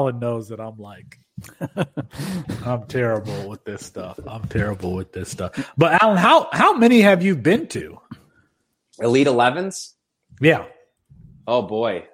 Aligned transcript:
Colin 0.00 0.18
knows 0.18 0.48
that 0.48 0.60
I'm 0.60 0.78
like, 0.78 1.18
I'm 2.64 2.86
terrible 2.86 3.50
with 3.50 3.62
this 3.66 3.84
stuff. 3.84 4.18
I'm 4.26 4.48
terrible 4.48 4.94
with 4.94 5.12
this 5.12 5.30
stuff. 5.30 5.52
But 5.76 6.02
Allen, 6.02 6.16
how 6.16 6.48
how 6.52 6.74
many 6.74 7.02
have 7.02 7.22
you 7.22 7.36
been 7.36 7.66
to? 7.68 8.00
Elite 8.98 9.26
11s? 9.26 9.92
Yeah. 10.40 10.64
Oh 11.46 11.60
boy. 11.60 12.06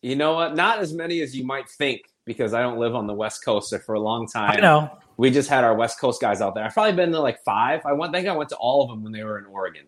You 0.00 0.14
know 0.14 0.34
what? 0.34 0.54
Not 0.54 0.78
as 0.78 0.92
many 0.92 1.22
as 1.22 1.34
you 1.34 1.44
might 1.44 1.68
think 1.68 2.02
because 2.24 2.54
I 2.54 2.62
don't 2.62 2.78
live 2.78 2.94
on 2.94 3.08
the 3.08 3.14
West 3.14 3.44
Coast. 3.44 3.70
So 3.70 3.78
for 3.78 3.96
a 3.96 4.00
long 4.00 4.28
time, 4.28 4.52
I 4.52 4.60
know. 4.60 4.96
We 5.16 5.32
just 5.32 5.48
had 5.48 5.64
our 5.64 5.74
West 5.74 5.98
Coast 5.98 6.20
guys 6.20 6.40
out 6.40 6.54
there. 6.54 6.64
I've 6.64 6.72
probably 6.72 6.92
been 6.92 7.10
to 7.10 7.20
like 7.20 7.42
five. 7.44 7.80
I 7.84 7.94
went, 7.94 8.14
I 8.14 8.18
think 8.18 8.28
I 8.28 8.36
went 8.36 8.50
to 8.50 8.56
all 8.56 8.82
of 8.82 8.90
them 8.90 9.02
when 9.02 9.12
they 9.12 9.24
were 9.24 9.40
in 9.40 9.46
Oregon. 9.46 9.86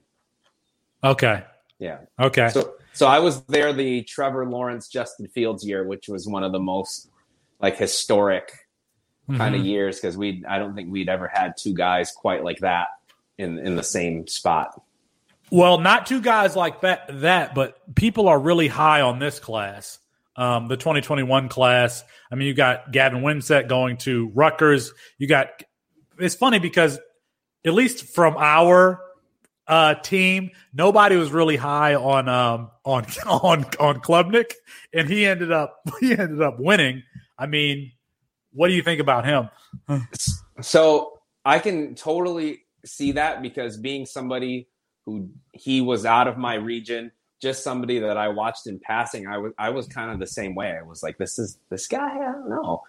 Okay. 1.05 1.45
Yeah. 1.85 1.99
Okay. 2.19 2.49
So, 2.49 2.77
so 2.95 3.07
I 3.07 3.19
was 3.19 3.43
there 3.43 3.75
the 3.75 4.03
Trevor 4.05 4.47
Lawrence, 4.47 4.89
Justin 4.89 5.29
Fields 5.29 5.67
year, 5.67 5.85
which 5.85 6.09
was 6.09 6.27
one 6.27 6.43
of 6.43 6.51
the 6.53 6.59
most 6.59 7.11
like 7.61 7.77
historic 7.77 8.53
mm-hmm. 9.29 9.37
kind 9.37 9.55
of 9.55 9.67
years 9.67 10.01
because 10.01 10.17
we 10.17 10.43
I 10.49 10.59
don't 10.59 10.75
think 10.75 10.91
we'd 10.91 11.11
ever 11.11 11.29
had 11.29 11.59
two 11.59 11.75
guys 11.75 12.11
quite 12.11 12.43
like 12.43 12.61
that 12.61 12.89
in 13.37 13.59
in 13.59 13.77
the 13.77 13.83
same 13.83 14.27
spot. 14.27 14.81
Well, 15.51 15.79
not 15.79 16.07
two 16.07 16.23
guys 16.23 16.57
like 16.57 16.81
that, 16.81 17.21
that, 17.21 17.55
but 17.55 17.95
people 17.95 18.29
are 18.29 18.39
really 18.39 18.67
high 18.67 19.03
on 19.03 19.19
this 19.19 19.39
class, 19.39 19.99
um, 20.37 20.69
the 20.69 20.79
2021 20.79 21.51
class. 21.51 22.03
I 22.33 22.35
mean, 22.35 22.49
you 22.49 22.55
got 22.55 22.93
Gavin 22.93 23.21
Wimsatt 23.21 23.69
going 23.69 23.99
to 23.99 24.31
Rutgers. 24.35 24.95
You 25.19 25.29
got. 25.29 25.49
It's 26.19 26.35
funny 26.35 26.61
because 26.61 26.99
at 27.67 27.75
least 27.75 28.15
from 28.15 28.37
our 28.39 29.04
uh, 29.67 29.95
team, 29.95 30.51
nobody 30.73 31.17
was 31.17 31.31
really 31.31 31.57
high 31.57 31.95
on 31.95 32.29
um, 32.29 32.71
on 32.85 33.07
on 33.27 33.65
on 33.81 34.01
Klubnik, 34.01 34.53
and 34.93 35.09
he 35.09 35.27
ended 35.27 35.53
up 35.53 35.81
he 36.01 36.13
ended 36.13 36.43
up 36.43 36.59
winning. 36.59 37.03
I 37.39 37.47
mean, 37.47 37.93
what 38.53 38.69
do 38.69 38.75
you 38.75 38.83
think 38.83 39.01
about 39.01 39.25
him? 39.25 39.49
so 40.61 41.19
I 41.45 41.59
can 41.59 41.95
totally 41.95 42.65
see 42.85 43.13
that 43.13 43.43
because 43.43 43.77
being 43.77 44.07
somebody 44.07 44.69
who 45.07 45.31
he 45.53 45.81
was 45.81 46.07
out 46.07 46.29
of 46.29 46.39
my 46.39 46.55
region, 46.55 47.13
just 47.41 47.63
somebody 47.63 47.99
that 48.01 48.17
I 48.17 48.29
watched 48.29 48.67
in 48.67 48.79
passing. 48.79 49.27
I 49.27 49.39
was 49.39 49.53
I 49.59 49.71
was 49.71 49.87
kind 49.87 50.11
of 50.11 50.19
the 50.19 50.27
same 50.27 50.55
way. 50.55 50.77
I 50.79 50.83
was 50.83 51.03
like, 51.03 51.19
this 51.19 51.39
is 51.39 51.59
this 51.71 51.87
guy. 51.87 52.19
I 52.19 52.33
don't 52.33 52.51
know, 52.51 52.83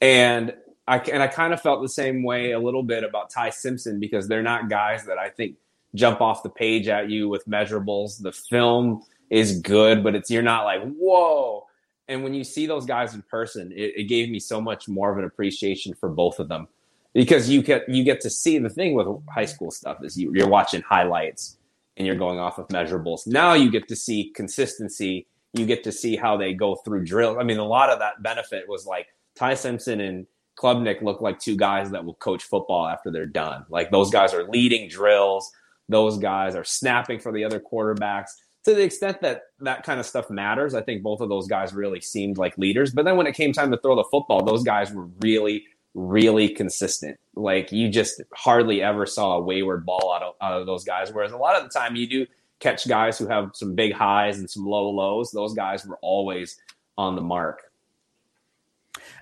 and 0.00 0.54
I 0.86 0.98
and 0.98 1.22
I 1.22 1.26
kind 1.26 1.52
of 1.52 1.60
felt 1.60 1.82
the 1.82 1.88
same 1.88 2.22
way 2.22 2.52
a 2.52 2.58
little 2.58 2.82
bit 2.82 3.04
about 3.04 3.30
Ty 3.30 3.50
Simpson 3.50 4.00
because 4.00 4.28
they're 4.28 4.42
not 4.42 4.70
guys 4.70 5.04
that 5.06 5.18
I 5.18 5.28
think 5.30 5.56
jump 5.94 6.20
off 6.20 6.42
the 6.42 6.50
page 6.50 6.88
at 6.88 7.10
you 7.10 7.28
with 7.28 7.46
measurables. 7.46 8.22
The 8.22 8.32
film 8.32 9.02
is 9.30 9.60
good, 9.60 10.02
but 10.02 10.14
it's 10.14 10.30
you're 10.30 10.42
not 10.42 10.64
like 10.64 10.82
whoa. 10.82 11.66
And 12.08 12.22
when 12.24 12.32
you 12.32 12.42
see 12.42 12.66
those 12.66 12.86
guys 12.86 13.14
in 13.14 13.22
person, 13.22 13.70
it, 13.72 13.92
it 13.96 14.04
gave 14.04 14.30
me 14.30 14.40
so 14.40 14.60
much 14.60 14.88
more 14.88 15.12
of 15.12 15.18
an 15.18 15.24
appreciation 15.24 15.94
for 15.94 16.08
both 16.08 16.38
of 16.38 16.48
them 16.48 16.68
because 17.14 17.48
you 17.48 17.62
get 17.62 17.88
you 17.88 18.04
get 18.04 18.20
to 18.22 18.30
see 18.30 18.58
the 18.58 18.70
thing 18.70 18.94
with 18.94 19.06
high 19.28 19.44
school 19.44 19.70
stuff 19.70 19.98
is 20.02 20.16
you, 20.16 20.32
you're 20.34 20.48
watching 20.48 20.82
highlights 20.82 21.56
and 21.96 22.06
you're 22.06 22.16
going 22.16 22.38
off 22.38 22.58
of 22.58 22.68
measurables. 22.68 23.26
Now 23.26 23.54
you 23.54 23.70
get 23.70 23.88
to 23.88 23.96
see 23.96 24.30
consistency. 24.34 25.26
You 25.52 25.66
get 25.66 25.82
to 25.84 25.92
see 25.92 26.14
how 26.14 26.36
they 26.36 26.54
go 26.54 26.76
through 26.76 27.04
drills. 27.04 27.38
I 27.40 27.42
mean, 27.42 27.58
a 27.58 27.64
lot 27.64 27.90
of 27.90 27.98
that 27.98 28.22
benefit 28.22 28.68
was 28.68 28.86
like 28.86 29.08
Ty 29.34 29.54
Simpson 29.54 30.00
and 30.00 30.26
Klubnik 30.58 31.02
look 31.02 31.20
like 31.20 31.38
two 31.38 31.56
guys 31.56 31.90
that 31.90 32.04
will 32.04 32.14
coach 32.14 32.44
football 32.44 32.86
after 32.86 33.10
they're 33.10 33.26
done. 33.26 33.64
Like 33.68 33.90
those 33.90 34.10
guys 34.10 34.34
are 34.34 34.44
leading 34.48 34.88
drills. 34.88 35.50
Those 35.88 36.18
guys 36.18 36.54
are 36.54 36.64
snapping 36.64 37.18
for 37.18 37.32
the 37.32 37.44
other 37.44 37.60
quarterbacks. 37.60 38.30
To 38.64 38.74
the 38.74 38.82
extent 38.82 39.20
that 39.22 39.42
that 39.60 39.84
kind 39.84 39.98
of 39.98 40.06
stuff 40.06 40.28
matters, 40.28 40.74
I 40.74 40.82
think 40.82 41.02
both 41.02 41.20
of 41.20 41.28
those 41.28 41.46
guys 41.46 41.72
really 41.72 42.00
seemed 42.00 42.36
like 42.36 42.58
leaders. 42.58 42.92
But 42.92 43.04
then 43.04 43.16
when 43.16 43.26
it 43.26 43.34
came 43.34 43.52
time 43.52 43.70
to 43.70 43.78
throw 43.78 43.96
the 43.96 44.04
football, 44.10 44.44
those 44.44 44.62
guys 44.62 44.92
were 44.92 45.06
really, 45.20 45.64
really 45.94 46.48
consistent. 46.50 47.18
Like 47.34 47.72
you 47.72 47.88
just 47.88 48.20
hardly 48.34 48.82
ever 48.82 49.06
saw 49.06 49.36
a 49.36 49.40
wayward 49.40 49.86
ball 49.86 50.12
out 50.12 50.22
of, 50.22 50.34
out 50.42 50.60
of 50.60 50.66
those 50.66 50.84
guys. 50.84 51.12
Whereas 51.12 51.32
a 51.32 51.36
lot 51.38 51.56
of 51.56 51.62
the 51.62 51.70
time 51.70 51.96
you 51.96 52.06
do 52.06 52.26
catch 52.60 52.86
guys 52.88 53.18
who 53.18 53.26
have 53.28 53.52
some 53.54 53.74
big 53.74 53.92
highs 53.92 54.38
and 54.38 54.50
some 54.50 54.66
low 54.66 54.90
lows. 54.90 55.30
Those 55.30 55.54
guys 55.54 55.86
were 55.86 55.98
always 56.02 56.58
on 56.96 57.14
the 57.14 57.22
mark. 57.22 57.62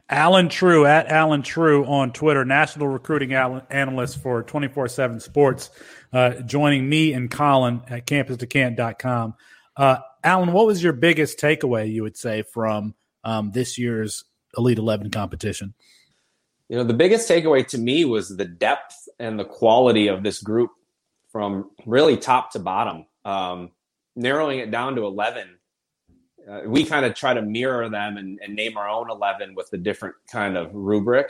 Allen 0.09 0.49
Trieu 0.49 0.87
at 0.87 1.09
Allen 1.09 1.43
Trieu 1.43 1.85
on 1.85 2.13
Twitter, 2.13 2.45
national 2.45 2.87
recruiting 2.87 3.33
analyst 3.33 4.23
for 4.23 4.43
24 4.45 4.89
7 4.89 5.19
Sports, 5.19 5.71
uh, 6.17 6.41
joining 6.41 6.89
me 6.89 7.13
and 7.13 7.31
Colin 7.31 7.83
at 7.89 8.07
campus2canton.com. 8.07 9.35
Uh, 9.77 9.99
Allen, 10.25 10.53
what 10.53 10.65
was 10.65 10.83
your 10.83 10.95
biggest 10.95 11.39
takeaway, 11.39 11.93
you 11.93 12.03
would 12.05 12.17
say, 12.17 12.41
from 12.41 12.95
um, 13.23 13.51
this 13.53 13.77
year's 13.77 14.25
Elite 14.57 14.79
11 14.79 15.11
competition? 15.11 15.75
You 16.71 16.79
know, 16.79 16.85
the 16.85 16.95
biggest 16.95 17.29
takeaway 17.29 17.67
to 17.69 17.77
me 17.77 18.07
was 18.07 18.35
the 18.35 18.47
depth 18.47 19.11
and 19.19 19.39
the 19.39 19.45
quality 19.45 20.09
of 20.09 20.23
this 20.23 20.41
group 20.41 20.71
from 21.33 21.71
really 21.85 22.17
top 22.17 22.53
to 22.53 22.61
bottom. 22.61 23.05
Um, 23.27 23.73
narrowing 24.17 24.61
it 24.61 24.71
down 24.71 24.97
to 24.97 25.05
11, 25.05 25.47
uh, 26.51 26.61
we 26.65 26.85
kind 26.85 27.05
of 27.05 27.15
try 27.15 27.35
to 27.35 27.43
mirror 27.43 27.91
them 27.91 28.17
and, 28.17 28.41
and, 28.43 28.55
name 28.55 28.79
our 28.79 28.89
own 28.89 29.11
11 29.11 29.55
with 29.55 29.71
a 29.75 29.77
different 29.77 30.15
kind 30.33 30.57
of 30.57 30.71
rubric. 30.73 31.29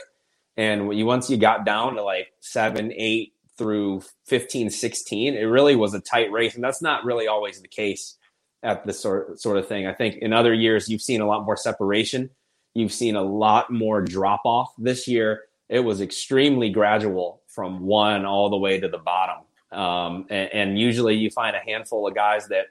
And 0.55 0.97
you, 0.97 1.05
once 1.05 1.29
you 1.29 1.35
got 1.35 1.65
down 1.65 1.95
to 1.95 2.03
like 2.03 2.29
seven, 2.39 2.93
eight 2.95 3.33
through 3.57 4.03
15, 4.27 4.69
16, 4.69 5.33
it 5.33 5.43
really 5.43 5.75
was 5.75 5.93
a 5.93 5.99
tight 5.99 6.31
race. 6.31 6.55
And 6.55 6.63
that's 6.63 6.81
not 6.81 7.05
really 7.05 7.27
always 7.27 7.61
the 7.61 7.67
case 7.67 8.17
at 8.63 8.85
this 8.85 8.99
sort, 8.99 9.39
sort 9.39 9.57
of 9.57 9.67
thing. 9.67 9.87
I 9.87 9.93
think 9.93 10.15
in 10.15 10.33
other 10.33 10.53
years, 10.53 10.89
you've 10.89 11.01
seen 11.01 11.21
a 11.21 11.27
lot 11.27 11.45
more 11.45 11.57
separation 11.57 12.29
You've 12.77 12.93
seen 12.93 13.15
a 13.15 13.23
lot 13.23 13.71
more 13.71 14.03
drop 14.03 14.41
off 14.45 14.71
this 14.77 15.07
year. 15.07 15.45
It 15.67 15.79
was 15.79 15.99
extremely 15.99 16.69
gradual 16.69 17.41
from 17.47 17.79
one 17.87 18.23
all 18.23 18.51
the 18.51 18.57
way 18.57 18.79
to 18.79 18.87
the 18.87 18.99
bottom. 18.99 19.37
Um, 19.71 20.27
and, 20.29 20.53
and, 20.53 20.79
usually 20.79 21.15
you 21.15 21.31
find 21.31 21.55
a 21.55 21.59
handful 21.59 22.07
of 22.07 22.13
guys 22.13 22.49
that 22.49 22.67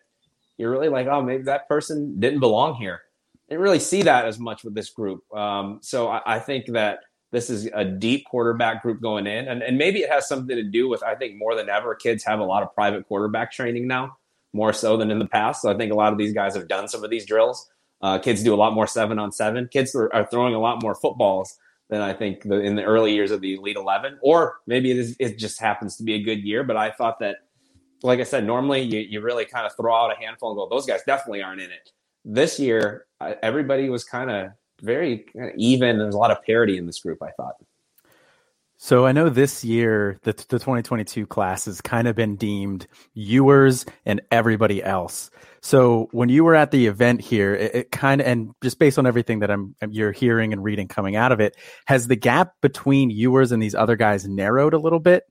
you're 0.58 0.70
really 0.70 0.88
like, 0.91 1.08
oh, 1.08 1.22
maybe 1.22 1.42
that 1.42 1.66
person 1.68 2.20
didn't 2.20 2.38
belong 2.38 2.76
here. 2.76 3.00
Didn't 3.48 3.62
really 3.62 3.80
see 3.80 4.03
that 4.03 4.26
as 4.26 4.38
much 4.38 4.62
with 4.62 4.76
this 4.76 4.91
group. 4.91 5.24
Um, 5.34 5.80
so 5.82 6.06
I, 6.06 6.36
I, 6.36 6.38
think 6.38 6.66
that 6.66 7.00
this 7.36 7.50
is 7.50 7.69
a 7.74 7.84
deep 7.84 8.24
quarterback 8.24 8.82
group 8.82 9.02
going 9.02 9.26
in. 9.26 9.47
And, 9.47 9.62
and 9.62 9.76
maybe 9.76 9.98
it 9.98 10.08
has 10.08 10.26
something 10.26 10.56
to 10.56 10.62
do 10.62 10.88
with, 10.88 11.02
I 11.02 11.14
think 11.14 11.36
more 11.36 11.54
than 11.54 11.69
ever, 11.69 11.94
kids 11.94 12.24
have 12.24 12.41
a 12.41 12.44
lot 12.44 12.62
of 12.62 12.74
private 12.74 13.06
quarterback 13.06 13.52
training 13.52 13.86
now, 13.86 14.16
more 14.54 14.72
so 14.72 14.97
than 14.97 15.10
in 15.10 15.19
the 15.19 15.26
past. 15.26 15.60
So 15.60 15.70
I 15.70 15.76
think 15.76 15.92
a 15.92 15.94
lot 15.94 16.14
of 16.14 16.19
these 16.19 16.32
guys 16.32 16.54
have 16.54 16.66
done 16.66 16.88
some 16.88 17.04
of 17.04 17.10
these 17.10 17.26
drills. 17.26 17.69
Uh, 18.00 18.19
kids 18.19 18.42
do 18.42 18.54
a 18.54 18.56
lot 18.56 18.72
more 18.72 18.86
seven 18.86 19.19
on 19.19 19.32
seven. 19.32 19.69
Kids 19.70 19.94
are, 19.94 20.10
are, 20.14 20.24
throwing 20.24 20.54
a 20.54 20.58
lot 20.58 20.82
more 20.82 20.94
footballs 20.94 21.58
than 21.91 22.00
I 22.00 22.14
think 22.14 22.41
the, 22.42 22.58
in 22.60 22.74
the 22.74 22.84
early 22.84 23.12
years 23.12 23.30
of 23.30 23.42
the 23.42 23.56
Elite 23.56 23.76
Eleven. 23.76 24.18
Or 24.22 24.56
maybe 24.66 24.91
it, 24.91 24.97
is, 24.97 25.14
it 25.20 25.36
just 25.36 25.60
happens 25.60 25.98
to 25.98 26.04
be 26.04 26.14
a 26.14 26.22
good 26.22 26.42
year. 26.42 26.64
But 26.64 26.78
I 26.78 26.91
thought 26.91 27.18
that, 27.20 27.36
like 28.03 28.18
I 28.18 28.24
said, 28.24 28.47
normally 28.47 28.80
you, 28.80 29.00
you 29.00 29.20
really 29.20 29.44
kind 29.44 29.66
of 29.66 29.76
throw 29.76 29.94
out 29.94 30.10
a 30.10 30.18
handful 30.18 30.53
and 30.53 30.56
go, 30.56 30.74
those 30.74 30.86
guys 30.86 31.00
definitely 31.06 31.42
aren't 31.42 31.60
in 31.60 31.70
it. 31.70 31.91
This 32.24 32.58
year, 32.58 33.04
everybody 33.20 33.91
was 33.91 34.04
kind 34.04 34.30
of 34.30 34.53
very 34.81 35.26
even. 35.56 35.98
There's 35.98 36.14
a 36.14 36.19
lot 36.19 36.31
of 36.31 36.42
parity 36.44 36.76
in 36.78 36.87
this 36.87 37.00
group. 37.00 37.22
I 37.22 37.31
thought. 37.32 37.56
So 38.78 39.06
I 39.06 39.12
know 39.12 39.31
this 39.31 39.64
year 39.64 40.19
the, 40.22 40.32
the 40.32 40.59
2022 40.59 41.26
class 41.26 41.64
has 41.64 41.81
kind 41.81 42.06
of 42.06 42.14
been 42.14 42.36
deemed 42.36 42.86
Ewers 43.15 43.86
and 44.04 44.21
everybody 44.30 44.83
else. 44.83 45.30
So 45.62 46.09
when 46.12 46.28
you 46.28 46.45
were 46.45 46.54
at 46.54 46.72
the 46.72 46.86
event 46.86 47.22
here, 47.22 47.54
it, 47.54 47.74
it 47.74 47.91
kind 47.91 48.21
of 48.21 48.27
and 48.27 48.53
just 48.62 48.78
based 48.78 48.98
on 48.98 49.06
everything 49.06 49.39
that 49.39 49.51
I'm 49.51 49.74
you're 49.89 50.12
hearing 50.12 50.53
and 50.53 50.62
reading 50.62 50.89
coming 50.89 51.16
out 51.16 51.33
of 51.33 51.41
it, 51.41 51.56
has 51.86 52.06
the 52.06 52.16
gap 52.16 52.53
between 52.60 53.10
Ewers 53.10 53.51
and 53.51 53.62
these 53.62 53.74
other 53.74 53.97
guys 53.97 54.28
narrowed 54.28 54.74
a 54.74 54.78
little 54.78 55.01
bit? 55.01 55.24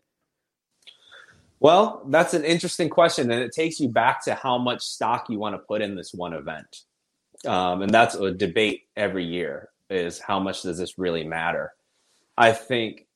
Well, 1.60 2.04
that's 2.10 2.34
an 2.34 2.44
interesting 2.44 2.90
question, 2.90 3.32
and 3.32 3.42
it 3.42 3.54
takes 3.54 3.80
you 3.80 3.88
back 3.88 4.24
to 4.26 4.36
how 4.36 4.58
much 4.58 4.82
stock 4.82 5.28
you 5.30 5.40
want 5.40 5.56
to 5.56 5.60
put 5.60 5.82
in 5.82 5.96
this 5.96 6.14
one 6.14 6.34
event, 6.34 6.82
um, 7.46 7.82
and 7.82 7.92
that's 7.92 8.16
a 8.16 8.32
debate 8.32 8.84
every 8.96 9.26
year: 9.26 9.70
is 9.90 10.20
how 10.20 10.40
much 10.40 10.62
does 10.64 10.78
this 10.78 10.98
really 10.98 11.24
matter? 11.24 11.74
I 12.38 12.52
think 12.52 13.08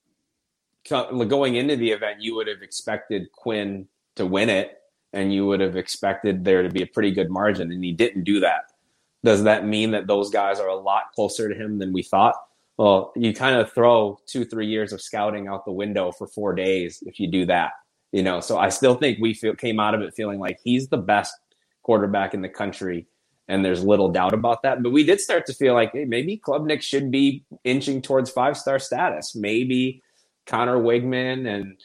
going 0.88 1.56
into 1.56 1.76
the 1.76 1.92
event, 1.92 2.22
you 2.22 2.36
would 2.36 2.48
have 2.48 2.62
expected 2.62 3.32
Quinn 3.32 3.88
to 4.16 4.26
win 4.26 4.50
it, 4.50 4.78
and 5.14 5.34
you 5.34 5.46
would 5.48 5.60
have 5.60 5.76
expected 5.76 6.44
there 6.44 6.64
to 6.64 6.70
be 6.70 6.84
a 6.84 6.88
pretty 6.88 7.12
good 7.12 7.30
margin, 7.30 7.72
and 7.72 7.84
he 7.84 7.92
didn't 7.92 8.24
do 8.24 8.40
that. 8.40 8.72
Does 9.24 9.44
that 9.44 9.66
mean 9.66 9.92
that 9.92 10.08
those 10.08 10.30
guys 10.30 10.60
are 10.60 10.70
a 10.70 10.76
lot 10.76 11.12
closer 11.14 11.50
to 11.50 11.56
him 11.56 11.80
than 11.80 11.92
we 11.92 12.04
thought? 12.04 12.36
Well, 12.78 13.12
you 13.16 13.34
kind 13.34 13.58
of 13.58 13.74
throw 13.74 14.20
two, 14.26 14.46
three 14.46 14.68
years 14.68 14.94
of 14.94 15.02
scouting 15.02 15.48
out 15.48 15.66
the 15.66 15.72
window 15.74 16.14
for 16.14 16.28
four 16.28 16.54
days 16.54 17.04
if 17.06 17.20
you 17.20 17.30
do 17.30 17.46
that. 17.48 17.72
You 18.14 18.24
know, 18.24 18.40
so 18.40 18.58
I 18.58 18.70
still 18.70 18.96
think 18.96 19.20
we 19.20 19.34
feel, 19.34 19.54
came 19.54 19.80
out 19.80 19.94
of 19.94 20.02
it 20.02 20.14
feeling 20.16 20.40
like 20.40 20.60
he's 20.64 20.88
the 20.88 20.98
best 20.98 21.36
quarterback 21.84 22.34
in 22.34 22.42
the 22.42 22.50
country, 22.50 23.08
and 23.50 23.66
there's 23.66 23.84
little 23.84 24.10
doubt 24.10 24.34
about 24.34 24.62
that. 24.62 24.82
But 24.82 24.92
we 24.92 25.04
did 25.04 25.20
start 25.20 25.46
to 25.48 25.54
feel 25.54 25.74
like 25.74 25.92
hey, 25.92 26.06
maybe 26.06 26.38
Klubnik 26.38 26.82
should 26.82 27.12
be 27.12 27.44
inching 27.66 28.02
towards 28.02 28.30
five 28.30 28.56
star 28.56 28.80
status. 28.80 29.36
Maybe 29.36 30.02
Conner 30.46 30.78
Weigman 30.78 31.48
and 31.54 31.78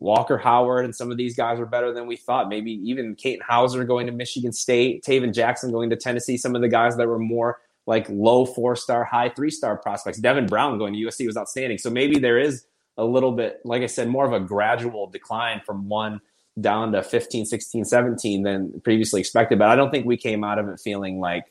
Walker 0.00 0.36
Howard 0.36 0.84
and 0.84 0.94
some 0.94 1.10
of 1.10 1.16
these 1.16 1.36
guys 1.36 1.58
were 1.58 1.66
better 1.66 1.94
than 1.94 2.06
we 2.06 2.16
thought. 2.16 2.48
Maybe 2.48 2.72
even 2.72 3.14
Katin 3.14 3.40
Houser 3.40 3.84
going 3.84 4.06
to 4.06 4.12
Michigan 4.12 4.52
State, 4.52 5.04
Tayven 5.04 5.32
Jackson 5.32 5.72
going 5.72 5.88
to 5.90 5.96
Tennessee, 5.96 6.36
some 6.36 6.54
of 6.54 6.60
the 6.60 6.68
guys 6.68 6.96
that 6.96 7.08
were 7.08 7.18
more 7.18 7.60
like 7.86 8.08
low 8.08 8.44
four 8.44 8.76
star, 8.76 9.04
high 9.04 9.28
three 9.30 9.50
star 9.50 9.76
prospects. 9.76 10.18
Devin 10.18 10.46
Brown 10.46 10.78
going 10.78 10.92
to 10.94 10.98
USC 10.98 11.26
was 11.26 11.36
outstanding. 11.36 11.78
So 11.78 11.90
maybe 11.90 12.18
there 12.18 12.38
is 12.38 12.66
a 12.96 13.04
little 13.04 13.32
bit, 13.32 13.60
like 13.64 13.82
I 13.82 13.86
said, 13.86 14.08
more 14.08 14.26
of 14.26 14.32
a 14.32 14.40
gradual 14.40 15.06
decline 15.08 15.60
from 15.64 15.88
one 15.88 16.20
down 16.60 16.92
to 16.92 17.02
15, 17.02 17.46
16, 17.46 17.84
17 17.84 18.42
than 18.42 18.80
previously 18.80 19.20
expected. 19.20 19.58
But 19.58 19.68
I 19.68 19.76
don't 19.76 19.90
think 19.90 20.06
we 20.06 20.16
came 20.16 20.44
out 20.44 20.58
of 20.58 20.68
it 20.68 20.80
feeling 20.80 21.18
like 21.18 21.44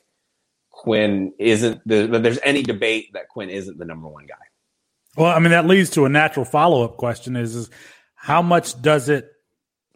Quinn 0.70 1.34
isn't 1.40 1.82
the, 1.86 2.08
there's 2.08 2.40
any 2.44 2.64
debate 2.64 3.12
that 3.14 3.28
Quinn 3.28 3.50
isn't 3.50 3.78
the 3.78 3.86
number 3.86 4.08
one 4.08 4.26
guy. 4.26 4.36
Well, 5.16 5.32
I 5.32 5.40
mean, 5.40 5.52
that 5.52 5.68
leads 5.68 5.92
to 5.92 6.06
a 6.06 6.10
natural 6.10 6.46
follow 6.46 6.84
up 6.84 6.98
question 6.98 7.36
is, 7.36 7.56
is 7.56 7.70
how 8.16 8.42
much 8.42 8.82
does 8.82 9.10
it 9.10 9.30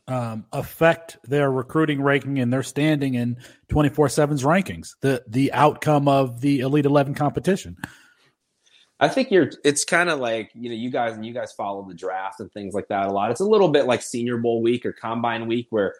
um, 0.07 0.45
affect 0.53 1.17
their 1.23 1.49
recruiting 1.49 2.01
ranking 2.01 2.39
and 2.39 2.53
their 2.53 2.63
standing 2.63 3.15
in 3.15 3.37
24 3.69 4.07
7's 4.07 4.43
rankings, 4.43 4.89
the, 5.01 5.23
the 5.27 5.53
outcome 5.53 6.07
of 6.07 6.41
the 6.41 6.59
Elite 6.59 6.85
11 6.85 7.15
competition? 7.15 7.77
I 8.99 9.07
think 9.07 9.29
you're. 9.29 9.51
It's 9.63 9.85
kind 9.85 10.09
of 10.09 10.19
like 10.19 10.51
you 10.55 10.69
know, 10.69 10.75
you 10.75 10.89
guys 10.89 11.15
and 11.15 11.25
you 11.25 11.33
guys 11.33 11.51
follow 11.51 11.83
the 11.87 11.93
draft 11.93 12.39
and 12.39 12.51
things 12.51 12.73
like 12.73 12.87
that 12.87 13.07
a 13.07 13.11
lot. 13.11 13.31
It's 13.31 13.39
a 13.39 13.45
little 13.45 13.69
bit 13.69 13.85
like 13.85 14.01
Senior 14.01 14.37
Bowl 14.37 14.61
week 14.61 14.85
or 14.85 14.93
Combine 14.93 15.47
week, 15.47 15.67
where 15.69 15.93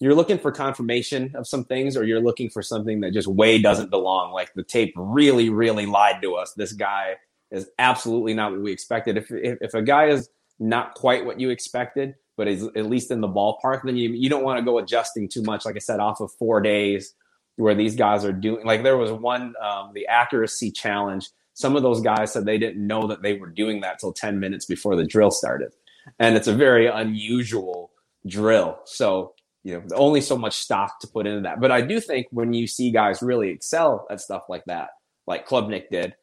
you're 0.00 0.14
looking 0.14 0.38
for 0.38 0.52
confirmation 0.52 1.32
of 1.34 1.46
some 1.46 1.64
things, 1.64 1.96
or 1.96 2.04
you're 2.04 2.20
looking 2.20 2.50
for 2.50 2.62
something 2.62 3.00
that 3.00 3.12
just 3.12 3.28
way 3.28 3.60
doesn't 3.60 3.90
belong. 3.90 4.32
Like 4.32 4.52
the 4.54 4.62
tape 4.62 4.92
really, 4.96 5.48
really 5.48 5.86
lied 5.86 6.20
to 6.22 6.34
us. 6.34 6.52
This 6.52 6.72
guy 6.72 7.16
is 7.50 7.68
absolutely 7.78 8.34
not 8.34 8.52
what 8.52 8.60
we 8.60 8.72
expected. 8.72 9.16
If 9.16 9.30
if, 9.30 9.58
if 9.62 9.74
a 9.74 9.82
guy 9.82 10.08
is 10.08 10.28
not 10.58 10.94
quite 10.94 11.24
what 11.24 11.40
you 11.40 11.48
expected, 11.48 12.16
but 12.36 12.48
is 12.48 12.64
at 12.76 12.86
least 12.86 13.10
in 13.10 13.22
the 13.22 13.28
ballpark, 13.28 13.82
then 13.84 13.96
you 13.96 14.10
you 14.10 14.28
don't 14.28 14.44
want 14.44 14.58
to 14.58 14.64
go 14.64 14.78
adjusting 14.78 15.26
too 15.26 15.42
much. 15.42 15.64
Like 15.64 15.76
I 15.76 15.80
said, 15.80 16.00
off 16.00 16.20
of 16.20 16.30
four 16.32 16.60
days 16.60 17.14
where 17.56 17.74
these 17.74 17.96
guys 17.96 18.26
are 18.26 18.32
doing. 18.32 18.66
Like 18.66 18.82
there 18.82 18.98
was 18.98 19.10
one 19.10 19.54
um, 19.62 19.92
the 19.94 20.06
accuracy 20.06 20.70
challenge 20.70 21.30
some 21.54 21.76
of 21.76 21.82
those 21.82 22.00
guys 22.00 22.32
said 22.32 22.44
they 22.44 22.58
didn't 22.58 22.86
know 22.86 23.06
that 23.08 23.22
they 23.22 23.34
were 23.34 23.48
doing 23.48 23.80
that 23.80 23.98
till 23.98 24.12
10 24.12 24.40
minutes 24.40 24.66
before 24.66 24.96
the 24.96 25.04
drill 25.04 25.30
started. 25.30 25.72
And 26.18 26.36
it's 26.36 26.48
a 26.48 26.54
very 26.54 26.86
unusual 26.86 27.90
drill. 28.26 28.78
So, 28.84 29.34
you 29.62 29.74
know, 29.74 29.82
only 29.94 30.20
so 30.20 30.38
much 30.38 30.54
stock 30.54 31.00
to 31.00 31.06
put 31.06 31.26
into 31.26 31.42
that. 31.42 31.60
But 31.60 31.70
I 31.70 31.82
do 31.82 32.00
think 32.00 32.28
when 32.30 32.52
you 32.52 32.66
see 32.66 32.90
guys 32.90 33.22
really 33.22 33.50
excel 33.50 34.06
at 34.10 34.20
stuff 34.20 34.44
like 34.48 34.64
that, 34.66 34.90
like 35.26 35.46
Klubnik 35.46 35.90
did, 35.90 36.14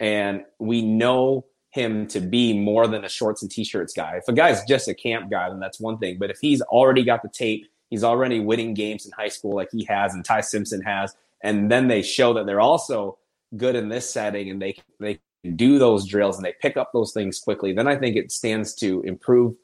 and 0.00 0.42
we 0.58 0.82
know 0.82 1.46
him 1.70 2.06
to 2.08 2.20
be 2.20 2.58
more 2.58 2.86
than 2.86 3.04
a 3.04 3.08
shorts 3.08 3.40
and 3.40 3.50
t-shirts 3.50 3.94
guy. 3.94 4.16
If 4.16 4.28
a 4.28 4.32
guy's 4.32 4.62
just 4.64 4.88
a 4.88 4.94
camp 4.94 5.30
guy, 5.30 5.48
then 5.48 5.60
that's 5.60 5.80
one 5.80 5.98
thing. 5.98 6.18
But 6.18 6.30
if 6.30 6.38
he's 6.38 6.60
already 6.60 7.02
got 7.02 7.22
the 7.22 7.30
tape, 7.30 7.66
he's 7.88 8.04
already 8.04 8.40
winning 8.40 8.74
games 8.74 9.06
in 9.06 9.12
high 9.12 9.28
school 9.28 9.54
like 9.54 9.68
he 9.72 9.84
has 9.84 10.12
and 10.12 10.24
Ty 10.24 10.42
Simpson 10.42 10.82
has, 10.82 11.16
and 11.42 11.70
then 11.70 11.88
they 11.88 12.02
show 12.02 12.34
that 12.34 12.46
they're 12.46 12.60
also 12.60 13.16
good 13.56 13.76
in 13.76 13.88
this 13.88 14.10
setting 14.10 14.50
and 14.50 14.60
they 14.60 14.76
they 15.00 15.20
do 15.54 15.78
those 15.78 16.06
drills 16.06 16.36
and 16.36 16.44
they 16.44 16.54
pick 16.60 16.76
up 16.76 16.90
those 16.92 17.12
things 17.12 17.40
quickly, 17.40 17.72
then 17.72 17.88
I 17.88 17.96
think 17.96 18.16
it 18.16 18.30
stands 18.30 18.74
to 18.76 19.00
improve 19.02 19.54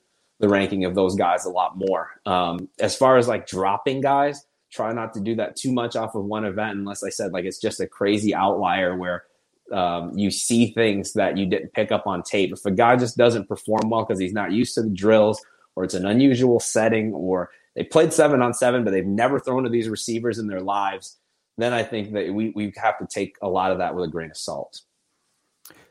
the 0.41 0.49
ranking 0.49 0.85
of 0.85 0.95
those 0.95 1.15
guys 1.15 1.45
a 1.45 1.51
lot 1.51 1.77
more. 1.77 2.21
Um, 2.27 2.69
as 2.79 2.97
far 2.97 3.17
as 3.17 3.29
like 3.29 3.47
dropping 3.47 4.01
guys, 4.01 4.45
try 4.71 4.93
not 4.93 5.15
to 5.15 5.21
do 5.21 5.35
that 5.37 5.57
too 5.57 5.73
much 5.73 5.97
off 5.97 6.15
of 6.15 6.25
one 6.25 6.45
event 6.45 6.79
unless 6.79 7.03
I 7.03 7.09
said 7.11 7.33
like 7.33 7.45
it's 7.45 7.61
just 7.61 7.81
a 7.81 7.87
crazy 7.87 8.35
outlier 8.35 8.97
where 8.97 9.25
um, 9.73 10.17
you 10.17 10.31
see 10.31 10.73
things 10.73 11.13
that 11.13 11.37
you 11.37 11.47
didn't 11.47 11.73
pick 11.73 11.93
up 11.93 12.07
on 12.07 12.23
tape. 12.23 12.53
If 12.53 12.65
a 12.65 12.71
guy 12.71 12.97
just 12.97 13.17
doesn't 13.17 13.49
perform 13.49 13.91
well 13.91 14.05
because 14.05 14.21
he's 14.21 14.33
not 14.33 14.53
used 14.53 14.75
to 14.75 14.83
the 14.83 14.91
drills 14.91 15.45
or 15.77 15.85
it's 15.85 15.95
an 15.95 16.07
unusual 16.07 16.61
setting 16.61 17.13
or 17.13 17.51
they 17.75 17.85
played 17.85 18.13
seven 18.13 18.43
on 18.43 18.55
seven, 18.55 18.83
but 18.83 18.91
they've 18.91 19.07
never 19.07 19.39
thrown 19.39 19.65
to 19.65 19.71
these 19.71 19.89
receivers 19.89 20.39
in 20.39 20.49
their 20.49 20.61
lives, 20.61 21.17
then 21.59 21.73
I 21.73 21.83
think 21.83 22.13
that 22.13 22.33
we, 22.33 22.51
we 22.51 22.73
have 22.77 22.99
to 22.99 23.07
take 23.07 23.37
a 23.43 23.49
lot 23.49 23.73
of 23.73 23.79
that 23.79 23.95
with 23.95 24.05
a 24.05 24.09
grain 24.09 24.31
of 24.31 24.37
salt. 24.37 24.81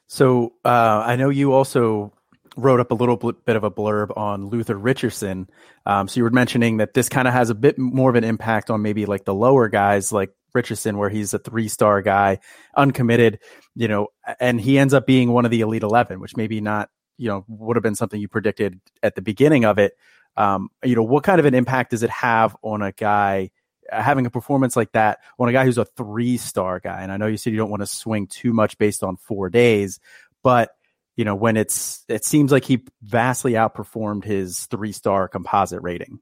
So 0.08 0.54
uh, 0.64 1.04
I 1.06 1.16
know 1.18 1.30
you 1.30 1.54
also 1.54 2.14
wrote 2.56 2.80
up 2.80 2.92
a 2.92 2.96
little 2.96 3.18
bit 3.18 3.56
of 3.56 3.64
a 3.64 3.70
blurb 3.70 4.18
on 4.18 4.48
Luther 4.48 4.76
Richardson. 4.76 5.48
Um, 5.86 6.08
so 6.08 6.20
you 6.20 6.24
were 6.24 6.32
mentioning 6.32 6.78
that 6.78 6.94
this 6.94 7.08
kind 7.08 7.28
of 7.28 7.34
has 7.34 7.50
a 7.50 7.56
bit 7.56 7.78
more 7.78 8.10
of 8.10 8.16
an 8.16 8.24
impact 8.24 8.72
on 8.72 8.82
maybe 8.82 9.06
like 9.06 9.26
the 9.26 9.34
lower 9.34 9.70
guys 9.70 10.12
like 10.12 10.32
Richardson, 10.54 10.98
where 10.98 11.10
he's 11.10 11.34
a 11.34 11.40
three 11.40 11.68
star 11.68 12.02
guy, 12.02 12.40
uncommitted, 12.76 13.40
you 13.76 13.88
know, 13.88 14.08
and 14.40 14.60
he 14.60 14.80
ends 14.80 14.94
up 14.94 15.06
being 15.06 15.32
one 15.32 15.46
of 15.46 15.52
the 15.52 15.62
Elite 15.62 15.84
11, 15.84 16.20
which 16.20 16.36
maybe 16.36 16.62
not, 16.62 16.90
you 17.18 17.28
know, 17.28 17.46
would 17.48 17.76
have 17.76 17.84
been 17.84 17.96
something 17.96 18.20
you 18.20 18.28
predicted 18.28 18.80
at 19.04 19.16
the 19.16 19.22
beginning 19.22 19.66
of 19.66 19.78
it. 19.78 19.94
Um, 20.36 20.70
you 20.84 20.96
know, 20.96 21.04
what 21.04 21.24
kind 21.24 21.40
of 21.40 21.46
an 21.46 21.54
impact 21.54 21.92
does 21.92 22.02
it 22.02 22.10
have 22.10 22.56
on 22.64 22.82
a 22.82 22.92
guy 22.92 23.52
having 23.90 24.26
a 24.26 24.30
performance 24.30 24.76
like 24.76 24.92
that 24.94 25.20
on 25.40 25.50
a 25.50 25.52
guy 25.52 25.66
who's 25.66 25.78
a 25.78 25.86
three 25.86 26.38
star 26.38 26.80
guy. 26.80 27.02
And 27.02 27.12
I 27.12 27.18
know 27.18 27.28
you 27.28 27.38
said 27.38 27.54
you 27.54 27.60
don't 27.60 27.70
want 27.70 27.82
to 27.82 27.88
swing 27.88 28.28
too 28.28 28.54
much 28.54 28.78
based 28.78 29.04
on 29.04 29.18
four 29.18 29.50
days, 29.50 30.00
but 30.44 30.72
you 31.16 31.26
know, 31.26 31.36
when 31.36 31.58
it's, 31.58 32.06
it 32.08 32.24
seems 32.24 32.52
like 32.52 32.64
he 32.64 32.84
vastly 33.02 33.54
outperformed 33.54 34.24
his 34.24 34.66
three 34.68 34.92
star 34.92 35.28
composite 35.28 35.82
rating. 35.82 36.20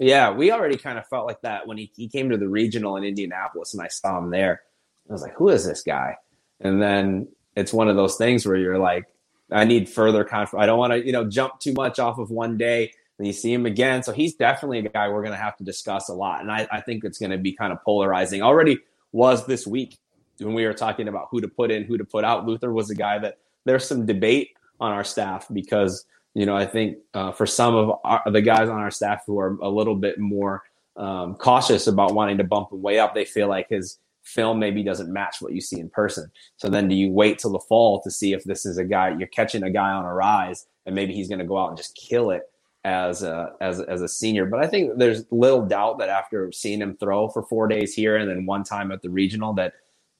Yeah, 0.00 0.30
we 0.30 0.50
already 0.50 0.76
kind 0.76 0.98
of 0.98 1.06
felt 1.06 1.26
like 1.26 1.42
that 1.42 1.66
when 1.66 1.76
he, 1.76 1.92
he 1.94 2.08
came 2.08 2.30
to 2.30 2.38
the 2.38 2.48
regional 2.48 2.96
in 2.96 3.04
Indianapolis 3.04 3.74
and 3.74 3.82
I 3.82 3.88
saw 3.88 4.18
him 4.18 4.30
there. 4.30 4.62
I 5.08 5.12
was 5.12 5.22
like, 5.22 5.34
who 5.34 5.50
is 5.50 5.66
this 5.66 5.82
guy? 5.82 6.16
And 6.60 6.80
then 6.80 7.28
it's 7.54 7.72
one 7.72 7.88
of 7.88 7.96
those 7.96 8.16
things 8.16 8.46
where 8.46 8.56
you're 8.56 8.78
like, 8.78 9.04
I 9.52 9.64
need 9.64 9.88
further 9.88 10.24
conf- 10.24 10.54
I 10.54 10.66
don't 10.66 10.78
want 10.78 10.94
to, 10.94 11.04
you 11.04 11.12
know, 11.12 11.28
jump 11.28 11.60
too 11.60 11.74
much 11.74 11.98
off 11.98 12.18
of 12.18 12.30
one 12.30 12.56
day 12.56 12.92
you 13.20 13.32
see 13.32 13.52
him 13.52 13.66
again. 13.66 14.02
So 14.02 14.12
he's 14.12 14.34
definitely 14.34 14.80
a 14.80 14.88
guy 14.88 15.08
we're 15.08 15.22
going 15.22 15.36
to 15.36 15.42
have 15.42 15.56
to 15.58 15.64
discuss 15.64 16.08
a 16.08 16.14
lot. 16.14 16.40
And 16.40 16.50
I, 16.50 16.66
I 16.70 16.80
think 16.80 17.04
it's 17.04 17.18
going 17.18 17.30
to 17.30 17.38
be 17.38 17.52
kind 17.52 17.72
of 17.72 17.82
polarizing. 17.84 18.42
Already 18.42 18.78
was 19.12 19.46
this 19.46 19.66
week 19.66 19.98
when 20.38 20.54
we 20.54 20.64
were 20.64 20.74
talking 20.74 21.06
about 21.06 21.28
who 21.30 21.40
to 21.40 21.48
put 21.48 21.70
in, 21.70 21.84
who 21.84 21.96
to 21.96 22.04
put 22.04 22.24
out. 22.24 22.46
Luther 22.46 22.72
was 22.72 22.90
a 22.90 22.94
guy 22.94 23.18
that 23.20 23.38
there's 23.64 23.86
some 23.86 24.04
debate 24.04 24.50
on 24.80 24.92
our 24.92 25.04
staff 25.04 25.46
because, 25.52 26.06
you 26.34 26.44
know, 26.44 26.56
I 26.56 26.66
think 26.66 26.98
uh, 27.14 27.30
for 27.30 27.46
some 27.46 27.76
of 27.76 27.98
our, 28.02 28.22
the 28.30 28.42
guys 28.42 28.68
on 28.68 28.80
our 28.80 28.90
staff 28.90 29.22
who 29.26 29.38
are 29.38 29.56
a 29.62 29.68
little 29.68 29.94
bit 29.94 30.18
more 30.18 30.64
um, 30.96 31.36
cautious 31.36 31.86
about 31.86 32.14
wanting 32.14 32.38
to 32.38 32.44
bump 32.44 32.72
him 32.72 32.82
way 32.82 32.98
up, 32.98 33.14
they 33.14 33.24
feel 33.24 33.48
like 33.48 33.68
his 33.68 33.98
film 34.24 34.58
maybe 34.58 34.82
doesn't 34.82 35.12
match 35.12 35.36
what 35.40 35.52
you 35.52 35.60
see 35.60 35.78
in 35.78 35.88
person. 35.90 36.30
So 36.56 36.68
then 36.68 36.88
do 36.88 36.96
you 36.96 37.10
wait 37.10 37.38
till 37.38 37.52
the 37.52 37.60
fall 37.60 38.00
to 38.02 38.10
see 38.10 38.32
if 38.32 38.42
this 38.42 38.66
is 38.66 38.78
a 38.78 38.84
guy 38.84 39.14
you're 39.16 39.28
catching 39.28 39.62
a 39.62 39.70
guy 39.70 39.90
on 39.90 40.04
a 40.04 40.12
rise 40.12 40.66
and 40.86 40.94
maybe 40.94 41.14
he's 41.14 41.28
going 41.28 41.40
to 41.40 41.44
go 41.44 41.58
out 41.58 41.68
and 41.68 41.76
just 41.76 41.94
kill 41.94 42.30
it 42.30 42.50
as 42.84 43.22
a 43.22 43.52
as 43.60 43.80
as 43.80 44.02
a 44.02 44.08
senior. 44.08 44.46
But 44.46 44.62
I 44.62 44.66
think 44.66 44.98
there's 44.98 45.24
little 45.30 45.64
doubt 45.64 45.98
that 45.98 46.08
after 46.08 46.52
seeing 46.52 46.80
him 46.80 46.96
throw 46.96 47.28
for 47.28 47.42
four 47.42 47.66
days 47.66 47.94
here 47.94 48.16
and 48.16 48.28
then 48.28 48.46
one 48.46 48.64
time 48.64 48.92
at 48.92 49.02
the 49.02 49.10
regional, 49.10 49.54
that 49.54 49.74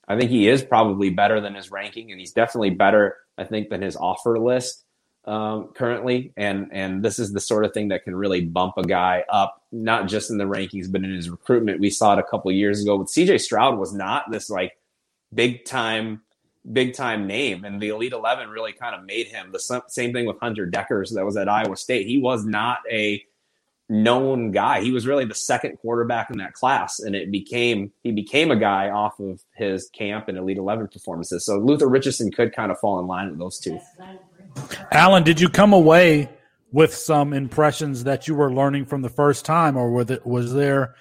I 0.09 0.19
think 0.19 0.31
he 0.31 0.49
is 0.49 0.65
probably 0.65 1.11
better 1.11 1.41
than 1.41 1.55
his 1.55 1.71
ranking, 1.71 2.11
and 2.11 2.21
he's 2.21 2.33
definitely 2.33 2.71
better, 2.71 3.17
I 3.39 3.45
think, 3.45 3.69
than 3.69 3.83
his 3.83 3.97
offer 3.97 4.39
list 4.39 4.85
um, 5.27 5.69
currently. 5.75 6.33
And 6.37 6.69
and 6.73 7.03
this 7.03 7.19
is 7.19 7.33
the 7.33 7.41
sort 7.41 7.65
of 7.65 7.73
thing 7.73 7.89
that 7.89 8.05
can 8.05 8.17
really 8.17 8.41
bump 8.41 8.75
a 8.79 8.83
guy 8.83 9.25
up, 9.29 9.63
not 9.71 10.09
just 10.09 10.31
in 10.31 10.39
the 10.39 10.45
rankings, 10.45 10.91
but 10.91 11.05
in 11.05 11.15
his 11.15 11.31
recruitment. 11.31 11.81
We 11.81 11.91
saw 11.91 12.15
it 12.15 12.19
a 12.19 12.25
couple 12.25 12.51
years 12.53 12.83
ago 12.83 12.97
with 12.97 13.11
C.J. 13.11 13.39
Stroud 13.39 13.79
was 13.79 13.93
not 13.93 14.31
this 14.31 14.51
like 14.51 14.73
big 15.33 15.65
time 15.65 16.23
big 16.73 16.95
time 16.95 17.27
name, 17.27 17.65
and 17.65 17.81
the 17.81 17.89
Elite 17.89 18.13
Eleven 18.13 18.49
really 18.49 18.73
kind 18.73 18.95
of 18.95 19.05
made 19.05 19.27
him. 19.27 19.53
The 19.53 19.83
same 19.89 20.13
thing 20.13 20.27
with 20.27 20.39
Hunter 20.41 20.67
Dekkers 20.67 21.15
that 21.15 21.25
was 21.25 21.37
at 21.37 21.49
Iowa 21.49 21.77
State. 21.77 22.07
He 22.07 22.19
was 22.19 22.45
not 22.45 22.79
a 22.91 23.23
known 23.89 24.51
guy. 24.51 24.81
He 24.81 24.93
was 24.93 25.07
really 25.07 25.27
the 25.27 25.35
second 25.35 25.77
quarterback 25.77 26.31
in 26.31 26.39
that 26.39 26.55
class, 26.55 27.01
and 27.01 27.15
it 27.15 27.31
became 27.31 27.93
he 28.03 28.13
became 28.13 28.51
a 28.51 28.57
guy 28.57 28.91
off 28.91 29.21
of 29.21 29.43
his 29.55 29.91
camp 29.91 30.29
and 30.29 30.39
Elite 30.39 30.59
Eleven 30.59 30.89
performances. 30.89 31.45
So 31.45 31.59
Luther 31.59 31.89
Richardson 31.89 32.31
could 32.33 32.55
kind 32.55 32.73
of 32.73 32.79
fall 32.79 32.99
in 32.99 33.07
line 33.07 33.31
with 33.31 33.39
those 33.39 33.59
two. 33.59 33.79
Allen, 34.91 35.23
did 35.23 35.41
you 35.41 35.49
come 35.49 35.73
away 35.73 36.31
with 36.73 36.95
some 36.95 37.33
impressions 37.33 38.05
that 38.05 38.27
you 38.27 38.35
were 38.35 38.53
learning 38.53 38.87
from 38.87 39.03
the 39.03 39.09
first 39.09 39.45
time, 39.45 39.77
or 39.77 39.91
was 40.25 40.53
there 40.55 40.95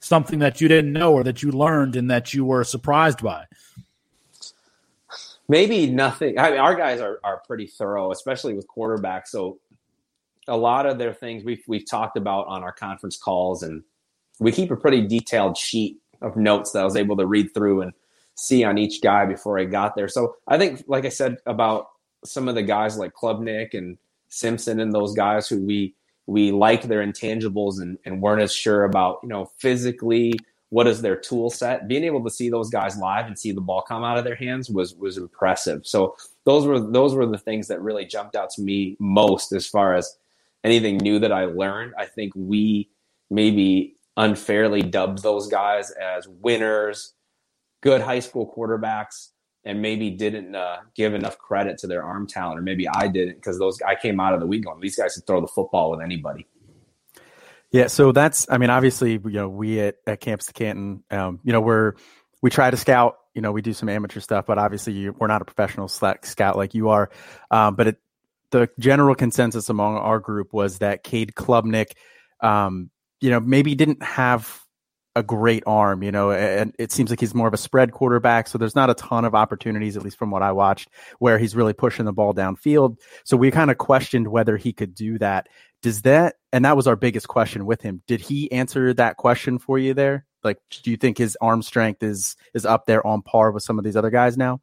something 0.00 0.38
that 0.38 0.60
you 0.60 0.68
didn't 0.68 0.92
know 0.92 1.12
or 1.12 1.24
that 1.24 1.42
you 1.42 1.50
learned 1.50 1.94
and 1.96 2.10
that 2.10 2.32
you 2.32 2.44
were 2.44 2.64
surprised 2.64 3.22
by? 3.22 3.44
Maybe 5.50 5.90
nothing. 5.90 6.38
I 6.38 6.50
mean, 6.50 6.60
our 6.60 6.76
guys 6.76 7.00
are 7.00 7.18
are 7.24 7.42
pretty 7.46 7.66
thorough, 7.66 8.12
especially 8.12 8.54
with 8.54 8.66
quarterbacks. 8.68 9.28
So 9.28 9.58
a 10.46 10.56
lot 10.56 10.86
of 10.86 10.96
their 10.96 11.12
things 11.12 11.44
we've 11.44 11.62
we've 11.66 11.88
talked 11.90 12.16
about 12.16 12.46
on 12.46 12.62
our 12.62 12.72
conference 12.72 13.18
calls, 13.18 13.62
and 13.62 13.82
we 14.38 14.52
keep 14.52 14.70
a 14.70 14.76
pretty 14.76 15.06
detailed 15.06 15.58
sheet 15.58 15.98
of 16.22 16.36
notes 16.36 16.70
that 16.72 16.82
I 16.82 16.84
was 16.84 16.96
able 16.96 17.16
to 17.16 17.26
read 17.26 17.52
through 17.52 17.82
and 17.82 17.92
see 18.36 18.62
on 18.64 18.78
each 18.78 19.02
guy 19.02 19.26
before 19.26 19.58
I 19.58 19.64
got 19.64 19.96
there. 19.96 20.08
So 20.08 20.36
I 20.46 20.56
think, 20.56 20.84
like 20.86 21.04
I 21.04 21.10
said 21.10 21.38
about 21.46 21.88
some 22.24 22.48
of 22.48 22.54
the 22.54 22.62
guys 22.62 22.96
like 22.96 23.12
Klubnik 23.12 23.74
and 23.74 23.98
Simpson 24.28 24.78
and 24.80 24.92
those 24.92 25.14
guys 25.14 25.48
who 25.48 25.60
we 25.60 25.94
we 26.26 26.52
like 26.52 26.82
their 26.84 27.04
intangibles 27.04 27.80
and, 27.80 27.98
and 28.04 28.22
weren't 28.22 28.42
as 28.42 28.54
sure 28.54 28.84
about, 28.84 29.18
you 29.24 29.28
know, 29.28 29.50
physically 29.58 30.34
what 30.70 30.86
is 30.86 31.02
their 31.02 31.16
tool 31.16 31.50
set. 31.50 31.88
Being 31.88 32.04
able 32.04 32.24
to 32.24 32.30
see 32.30 32.48
those 32.48 32.70
guys 32.70 32.96
live 32.96 33.26
and 33.26 33.38
see 33.38 33.52
the 33.52 33.60
ball 33.60 33.82
come 33.82 34.02
out 34.02 34.18
of 34.18 34.24
their 34.24 34.34
hands 34.36 34.70
was 34.70 34.94
was 34.94 35.18
impressive. 35.18 35.86
So 35.86 36.16
those 36.44 36.66
were 36.66 36.80
those 36.80 37.14
were 37.14 37.26
the 37.26 37.38
things 37.38 37.68
that 37.68 37.82
really 37.82 38.06
jumped 38.06 38.36
out 38.36 38.50
to 38.50 38.62
me 38.62 38.96
most 38.98 39.52
as 39.52 39.66
far 39.66 39.94
as 39.94 40.16
anything 40.64 40.96
new 40.98 41.18
that 41.18 41.32
i 41.32 41.44
learned. 41.44 41.94
I 41.98 42.06
think 42.06 42.32
we 42.34 42.88
maybe 43.30 43.96
unfairly 44.16 44.82
dubbed 44.82 45.22
those 45.22 45.46
guys 45.46 45.90
as 45.92 46.26
winners 46.28 47.14
good 47.80 48.00
high 48.00 48.20
school 48.20 48.52
quarterbacks 48.56 49.30
and 49.64 49.82
maybe 49.82 50.10
didn't 50.10 50.54
uh, 50.54 50.78
give 50.94 51.14
enough 51.14 51.36
credit 51.38 51.78
to 51.78 51.86
their 51.86 52.02
arm 52.02 52.26
talent, 52.26 52.58
or 52.58 52.62
maybe 52.62 52.88
I 52.88 53.08
didn't 53.08 53.36
because 53.36 53.58
those 53.58 53.80
I 53.82 53.94
came 53.94 54.20
out 54.20 54.34
of 54.34 54.40
the 54.40 54.46
week 54.46 54.64
going, 54.64 54.80
these 54.80 54.96
guys 54.96 55.14
can 55.14 55.22
throw 55.22 55.40
the 55.40 55.46
football 55.46 55.90
with 55.90 56.00
anybody. 56.00 56.46
Yeah, 57.72 57.86
so 57.86 58.12
that's 58.12 58.46
I 58.50 58.58
mean, 58.58 58.70
obviously, 58.70 59.12
you 59.12 59.20
know, 59.30 59.48
we 59.48 59.80
at, 59.80 59.96
at 60.06 60.20
Campus 60.20 60.46
to 60.46 60.52
Canton, 60.52 61.04
um, 61.10 61.40
you 61.44 61.52
know, 61.52 61.60
we're 61.60 61.94
we 62.42 62.50
try 62.50 62.70
to 62.70 62.76
scout, 62.76 63.16
you 63.34 63.42
know, 63.42 63.52
we 63.52 63.62
do 63.62 63.72
some 63.72 63.88
amateur 63.88 64.20
stuff, 64.20 64.46
but 64.46 64.58
obviously, 64.58 64.94
you, 64.94 65.14
we're 65.18 65.28
not 65.28 65.42
a 65.42 65.44
professional 65.44 65.88
scout 65.88 66.56
like 66.56 66.74
you 66.74 66.88
are. 66.88 67.10
Um, 67.50 67.76
but 67.76 67.86
it, 67.88 67.96
the 68.50 68.68
general 68.78 69.14
consensus 69.14 69.68
among 69.68 69.96
our 69.96 70.18
group 70.18 70.52
was 70.52 70.78
that 70.78 71.04
Cade 71.04 71.34
Klubnik, 71.34 71.92
um, 72.40 72.90
you 73.20 73.30
know, 73.30 73.38
maybe 73.38 73.74
didn't 73.76 74.02
have 74.02 74.64
a 75.16 75.22
great 75.22 75.64
arm, 75.66 76.02
you 76.02 76.12
know, 76.12 76.30
and 76.30 76.74
it 76.78 76.92
seems 76.92 77.10
like 77.10 77.20
he's 77.20 77.34
more 77.34 77.48
of 77.48 77.54
a 77.54 77.58
spread 77.58 77.92
quarterback. 77.92 78.46
So 78.46 78.58
there's 78.58 78.76
not 78.76 78.90
a 78.90 78.94
ton 78.94 79.24
of 79.24 79.34
opportunities, 79.34 79.96
at 79.96 80.02
least 80.02 80.16
from 80.16 80.30
what 80.30 80.42
I 80.42 80.52
watched, 80.52 80.88
where 81.18 81.38
he's 81.38 81.56
really 81.56 81.72
pushing 81.72 82.04
the 82.04 82.12
ball 82.12 82.32
downfield. 82.32 82.96
So 83.24 83.36
we 83.36 83.50
kind 83.50 83.70
of 83.70 83.78
questioned 83.78 84.28
whether 84.28 84.56
he 84.56 84.72
could 84.72 84.94
do 84.94 85.18
that. 85.18 85.48
Does 85.82 86.02
that, 86.02 86.36
and 86.52 86.64
that 86.64 86.76
was 86.76 86.86
our 86.86 86.96
biggest 86.96 87.28
question 87.28 87.64
with 87.64 87.80
him. 87.80 88.02
Did 88.06 88.20
he 88.20 88.50
answer 88.52 88.92
that 88.94 89.16
question 89.16 89.58
for 89.58 89.78
you 89.78 89.94
there? 89.94 90.26
Like, 90.44 90.58
do 90.70 90.90
you 90.90 90.96
think 90.96 91.18
his 91.18 91.36
arm 91.40 91.62
strength 91.62 92.02
is 92.02 92.36
is 92.54 92.66
up 92.66 92.86
there 92.86 93.06
on 93.06 93.22
par 93.22 93.50
with 93.50 93.62
some 93.62 93.78
of 93.78 93.84
these 93.84 93.96
other 93.96 94.10
guys 94.10 94.36
now? 94.36 94.60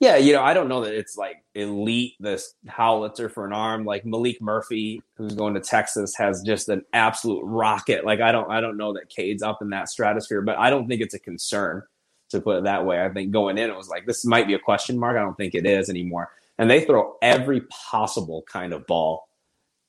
Yeah, 0.00 0.16
you 0.16 0.32
know, 0.32 0.42
I 0.42 0.54
don't 0.54 0.68
know 0.68 0.84
that 0.84 0.94
it's 0.94 1.16
like 1.16 1.44
elite 1.54 2.14
this 2.18 2.54
howitzer 2.66 3.28
for 3.28 3.46
an 3.46 3.52
arm. 3.52 3.84
Like 3.84 4.04
malik 4.04 4.40
Murphy, 4.40 5.02
who's 5.14 5.34
going 5.34 5.54
to 5.54 5.60
Texas, 5.60 6.16
has 6.16 6.42
just 6.42 6.68
an 6.68 6.84
absolute 6.92 7.42
rocket. 7.44 8.04
Like 8.04 8.20
I 8.20 8.32
don't 8.32 8.50
I 8.50 8.60
don't 8.60 8.76
know 8.76 8.94
that 8.94 9.08
Cade's 9.08 9.42
up 9.42 9.62
in 9.62 9.70
that 9.70 9.88
stratosphere, 9.88 10.42
but 10.42 10.58
I 10.58 10.70
don't 10.70 10.88
think 10.88 11.02
it's 11.02 11.14
a 11.14 11.18
concern 11.18 11.82
to 12.30 12.40
put 12.40 12.58
it 12.58 12.64
that 12.64 12.84
way. 12.84 13.02
I 13.02 13.10
think 13.10 13.30
going 13.30 13.58
in 13.58 13.70
it 13.70 13.76
was 13.76 13.88
like 13.88 14.06
this 14.06 14.24
might 14.24 14.46
be 14.46 14.54
a 14.54 14.58
question 14.58 14.98
mark. 14.98 15.16
I 15.16 15.20
don't 15.20 15.36
think 15.36 15.54
it 15.54 15.66
is 15.66 15.88
anymore. 15.88 16.30
And 16.58 16.70
they 16.70 16.84
throw 16.84 17.16
every 17.22 17.62
possible 17.62 18.44
kind 18.50 18.72
of 18.72 18.86
ball 18.86 19.28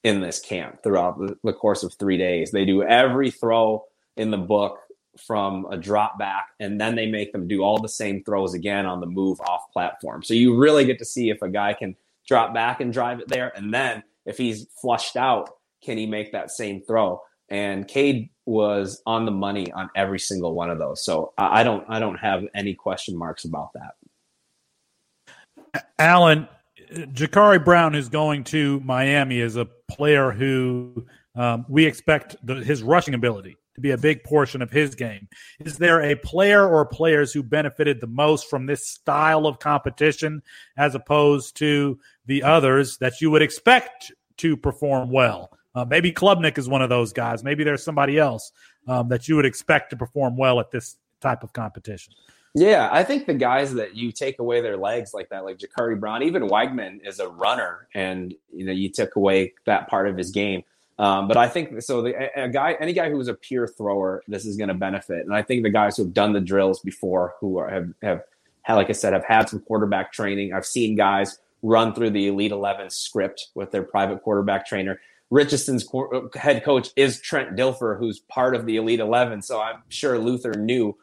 in 0.03 0.19
this 0.19 0.39
camp 0.39 0.83
throughout 0.83 1.17
the, 1.43 1.53
course 1.53 1.83
of 1.83 1.93
three 1.93 2.17
days. 2.17 2.51
They 2.51 2.65
do 2.65 2.83
every 2.83 3.31
throw 3.31 3.85
in 4.17 4.31
the 4.31 4.37
book 4.37 4.79
from 5.25 5.65
a 5.71 5.77
drop 5.77 6.17
back 6.17 6.47
and 6.59 6.81
then 6.81 6.95
they 6.95 7.05
make 7.05 7.31
them 7.31 7.47
do 7.47 7.61
all 7.61 7.79
the 7.79 7.87
same 7.87 8.23
throws 8.23 8.53
again 8.53 8.85
on 8.85 8.99
the 8.99 9.05
move 9.05 9.39
off 9.41 9.71
platform. 9.71 10.23
So 10.23 10.33
you 10.33 10.57
really 10.57 10.85
get 10.85 10.99
to 10.99 11.05
see 11.05 11.29
if 11.29 11.41
a 11.41 11.49
guy 11.49 11.73
can 11.73 11.95
drop 12.27 12.53
back 12.53 12.81
and 12.81 12.91
drive 12.91 13.19
it 13.19 13.27
there 13.27 13.53
and 13.55 13.73
then 13.73 14.03
if 14.25 14.37
he's 14.37 14.67
flushed 14.81 15.15
out, 15.15 15.49
can 15.83 15.97
he 15.97 16.05
make 16.05 16.31
that 16.31 16.51
same 16.51 16.81
throw? 16.81 17.21
And 17.49 17.87
Cade 17.87 18.29
was 18.45 19.01
on 19.05 19.25
the 19.25 19.31
money 19.31 19.71
on 19.71 19.89
every 19.95 20.19
single 20.19 20.55
one 20.55 20.69
of 20.69 20.79
those. 20.79 21.03
So 21.03 21.33
I 21.37 21.63
don't 21.63 21.85
I 21.89 21.99
don't 21.99 22.15
have 22.15 22.43
any 22.55 22.73
question 22.73 23.17
marks 23.17 23.45
about 23.45 23.71
that. 23.73 25.83
Allen, 25.99 26.47
Jacurri 26.91 27.63
Brown 27.63 27.95
is 27.95 28.09
going 28.09 28.43
to 28.45 28.79
Miami 28.81 29.41
as 29.41 29.55
a 29.55 29.67
player 29.95 30.31
who 30.31 31.05
um, 31.35 31.65
we 31.69 31.85
expect 31.85 32.35
the, 32.43 32.55
his 32.55 32.83
rushing 32.83 33.13
ability 33.13 33.57
to 33.75 33.81
be 33.81 33.91
a 33.91 33.97
big 33.97 34.23
portion 34.23 34.61
of 34.61 34.69
his 34.69 34.95
game. 34.95 35.27
Is 35.59 35.77
there 35.77 36.01
a 36.03 36.15
player 36.15 36.67
or 36.67 36.85
players 36.85 37.33
who 37.33 37.41
benefited 37.41 37.99
the 37.99 38.07
most 38.07 38.49
from 38.49 38.65
this 38.65 38.87
style 38.87 39.47
of 39.47 39.59
competition 39.59 40.43
as 40.77 40.95
opposed 40.95 41.57
to 41.57 41.99
the 42.25 42.43
others 42.43 42.97
that 42.99 43.19
you 43.19 43.31
would 43.31 43.41
expect 43.41 44.11
to 44.37 44.55
perform 44.55 45.09
well? 45.09 45.51
Uh, 45.75 45.85
maybe 45.85 46.11
Klubnik 46.11 46.57
is 46.57 46.69
one 46.69 46.83
of 46.83 46.89
those 46.89 47.13
guys. 47.13 47.43
Maybe 47.43 47.63
there's 47.63 47.83
somebody 47.83 48.19
else 48.19 48.51
um, 48.87 49.09
that 49.09 49.27
you 49.27 49.35
would 49.35 49.45
expect 49.45 49.89
to 49.89 49.97
perform 49.97 50.37
well 50.37 50.59
at 50.59 50.69
this 50.69 50.97
type 51.19 51.43
of 51.43 51.51
competition. 51.53 52.13
Yeah, 52.55 52.87
I 52.91 53.03
think 53.03 53.25
the 53.25 53.33
guys 53.33 53.73
that 53.73 53.95
you 53.95 54.11
take 54.11 54.37
away 54.37 54.61
their 54.61 54.77
legs 54.77 55.13
like 55.13 55.29
that, 55.29 55.43
like 55.43 55.57
Jacurri 55.57 55.99
Brown, 55.99 56.21
even 56.21 56.43
Weigman 56.43 57.05
is 57.05 57.19
a 57.19 57.27
runner, 57.27 57.87
and 57.95 58.33
you 58.53 58.65
know 58.65 58.71
you 58.71 58.89
took 58.89 59.15
away 59.15 59.53
that 59.65 59.89
part 59.89 60.07
of 60.07 60.15
his 60.15 60.29
game. 60.29 60.63
Um, 60.99 61.27
but 61.27 61.37
I 61.37 61.47
think 61.47 61.81
so. 61.81 62.03
The, 62.03 62.29
a 62.39 62.47
guy, 62.49 62.77
any 62.79 62.93
guy 62.93 63.09
who 63.09 63.19
is 63.19 63.27
a 63.27 63.33
pure 63.33 63.67
thrower, 63.67 64.23
this 64.27 64.45
is 64.45 64.55
going 64.55 64.67
to 64.67 64.75
benefit. 64.75 65.25
And 65.25 65.33
I 65.33 65.41
think 65.41 65.63
the 65.63 65.71
guys 65.71 65.97
who 65.97 66.03
have 66.03 66.13
done 66.13 66.33
the 66.33 66.39
drills 66.39 66.79
before, 66.81 67.33
who 67.39 67.57
are, 67.57 67.69
have 67.69 67.89
have 68.03 68.21
had, 68.61 68.75
like 68.75 68.89
I 68.89 68.93
said, 68.93 69.13
have 69.13 69.25
had 69.25 69.49
some 69.49 69.59
quarterback 69.61 70.13
training. 70.13 70.53
I've 70.53 70.65
seen 70.65 70.95
guys 70.95 71.39
run 71.63 71.95
through 71.95 72.11
the 72.11 72.27
Elite 72.27 72.51
Eleven 72.51 72.91
script 72.91 73.47
with 73.55 73.71
their 73.71 73.83
private 73.83 74.21
quarterback 74.21 74.67
trainer. 74.67 74.99
Richardson's 75.31 75.87
head 76.35 76.63
coach 76.63 76.89
is 76.95 77.19
Trent 77.19 77.55
Dilfer, 77.55 77.97
who's 77.97 78.19
part 78.19 78.55
of 78.55 78.67
the 78.67 78.75
Elite 78.75 78.99
Eleven. 78.99 79.41
So 79.41 79.59
I'm 79.59 79.81
sure 79.89 80.19
Luther 80.19 80.53
knew 80.53 80.95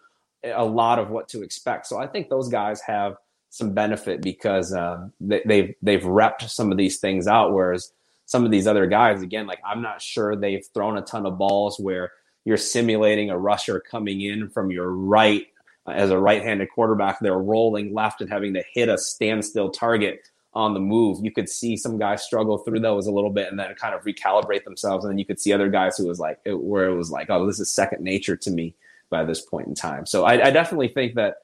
a 0.44 0.64
lot 0.64 0.98
of 0.98 1.10
what 1.10 1.28
to 1.28 1.42
expect. 1.42 1.86
So 1.86 1.98
I 1.98 2.06
think 2.06 2.28
those 2.28 2.48
guys 2.48 2.80
have 2.82 3.16
some 3.50 3.72
benefit 3.72 4.22
because 4.22 4.72
uh, 4.72 5.08
they, 5.20 5.42
they've 5.44 5.74
they've 5.82 6.02
repped 6.02 6.48
some 6.48 6.70
of 6.70 6.78
these 6.78 6.98
things 6.98 7.26
out, 7.26 7.52
whereas 7.52 7.92
some 8.26 8.44
of 8.44 8.50
these 8.50 8.66
other 8.66 8.86
guys, 8.86 9.22
again, 9.22 9.46
like 9.46 9.60
I'm 9.64 9.82
not 9.82 10.00
sure 10.00 10.36
they've 10.36 10.64
thrown 10.72 10.96
a 10.96 11.02
ton 11.02 11.26
of 11.26 11.36
balls 11.36 11.78
where 11.80 12.12
you're 12.44 12.56
simulating 12.56 13.28
a 13.28 13.36
rusher 13.36 13.80
coming 13.80 14.20
in 14.20 14.48
from 14.48 14.70
your 14.70 14.90
right 14.90 15.46
uh, 15.86 15.90
as 15.90 16.10
a 16.10 16.18
right-handed 16.18 16.68
quarterback. 16.70 17.18
They're 17.20 17.36
rolling 17.36 17.92
left 17.92 18.20
and 18.20 18.30
having 18.30 18.54
to 18.54 18.62
hit 18.72 18.88
a 18.88 18.96
standstill 18.96 19.70
target 19.70 20.28
on 20.54 20.74
the 20.74 20.80
move. 20.80 21.18
You 21.22 21.32
could 21.32 21.48
see 21.48 21.76
some 21.76 21.98
guys 21.98 22.22
struggle 22.22 22.58
through 22.58 22.80
those 22.80 23.06
a 23.06 23.12
little 23.12 23.30
bit 23.30 23.48
and 23.48 23.58
then 23.58 23.74
kind 23.74 23.94
of 23.94 24.02
recalibrate 24.02 24.64
themselves. 24.64 25.04
And 25.04 25.12
then 25.12 25.18
you 25.18 25.24
could 25.24 25.40
see 25.40 25.52
other 25.52 25.68
guys 25.68 25.96
who 25.96 26.06
was 26.06 26.18
like, 26.18 26.40
it, 26.44 26.58
where 26.58 26.88
it 26.88 26.96
was 26.96 27.10
like, 27.10 27.30
oh, 27.30 27.46
this 27.46 27.60
is 27.60 27.70
second 27.70 28.02
nature 28.02 28.36
to 28.36 28.50
me 28.50 28.74
by 29.10 29.24
this 29.24 29.40
point 29.40 29.66
in 29.66 29.74
time. 29.74 30.06
So 30.06 30.24
I, 30.24 30.46
I 30.46 30.50
definitely 30.50 30.88
think 30.88 31.16
that 31.16 31.34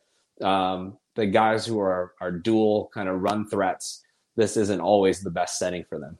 um, 0.45 0.97
the 1.15 1.27
guys 1.27 1.67
who 1.67 1.81
are, 1.81 2.13
are 2.21 2.31
dual 2.31 2.91
kind 2.95 3.09
of 3.09 3.21
run 3.21 3.49
threats, 3.49 4.03
this 4.37 4.57
isn't 4.57 4.81
always 4.81 5.21
the 5.21 5.31
best 5.31 5.59
setting 5.59 5.85
for 5.89 5.99
them. 5.99 6.19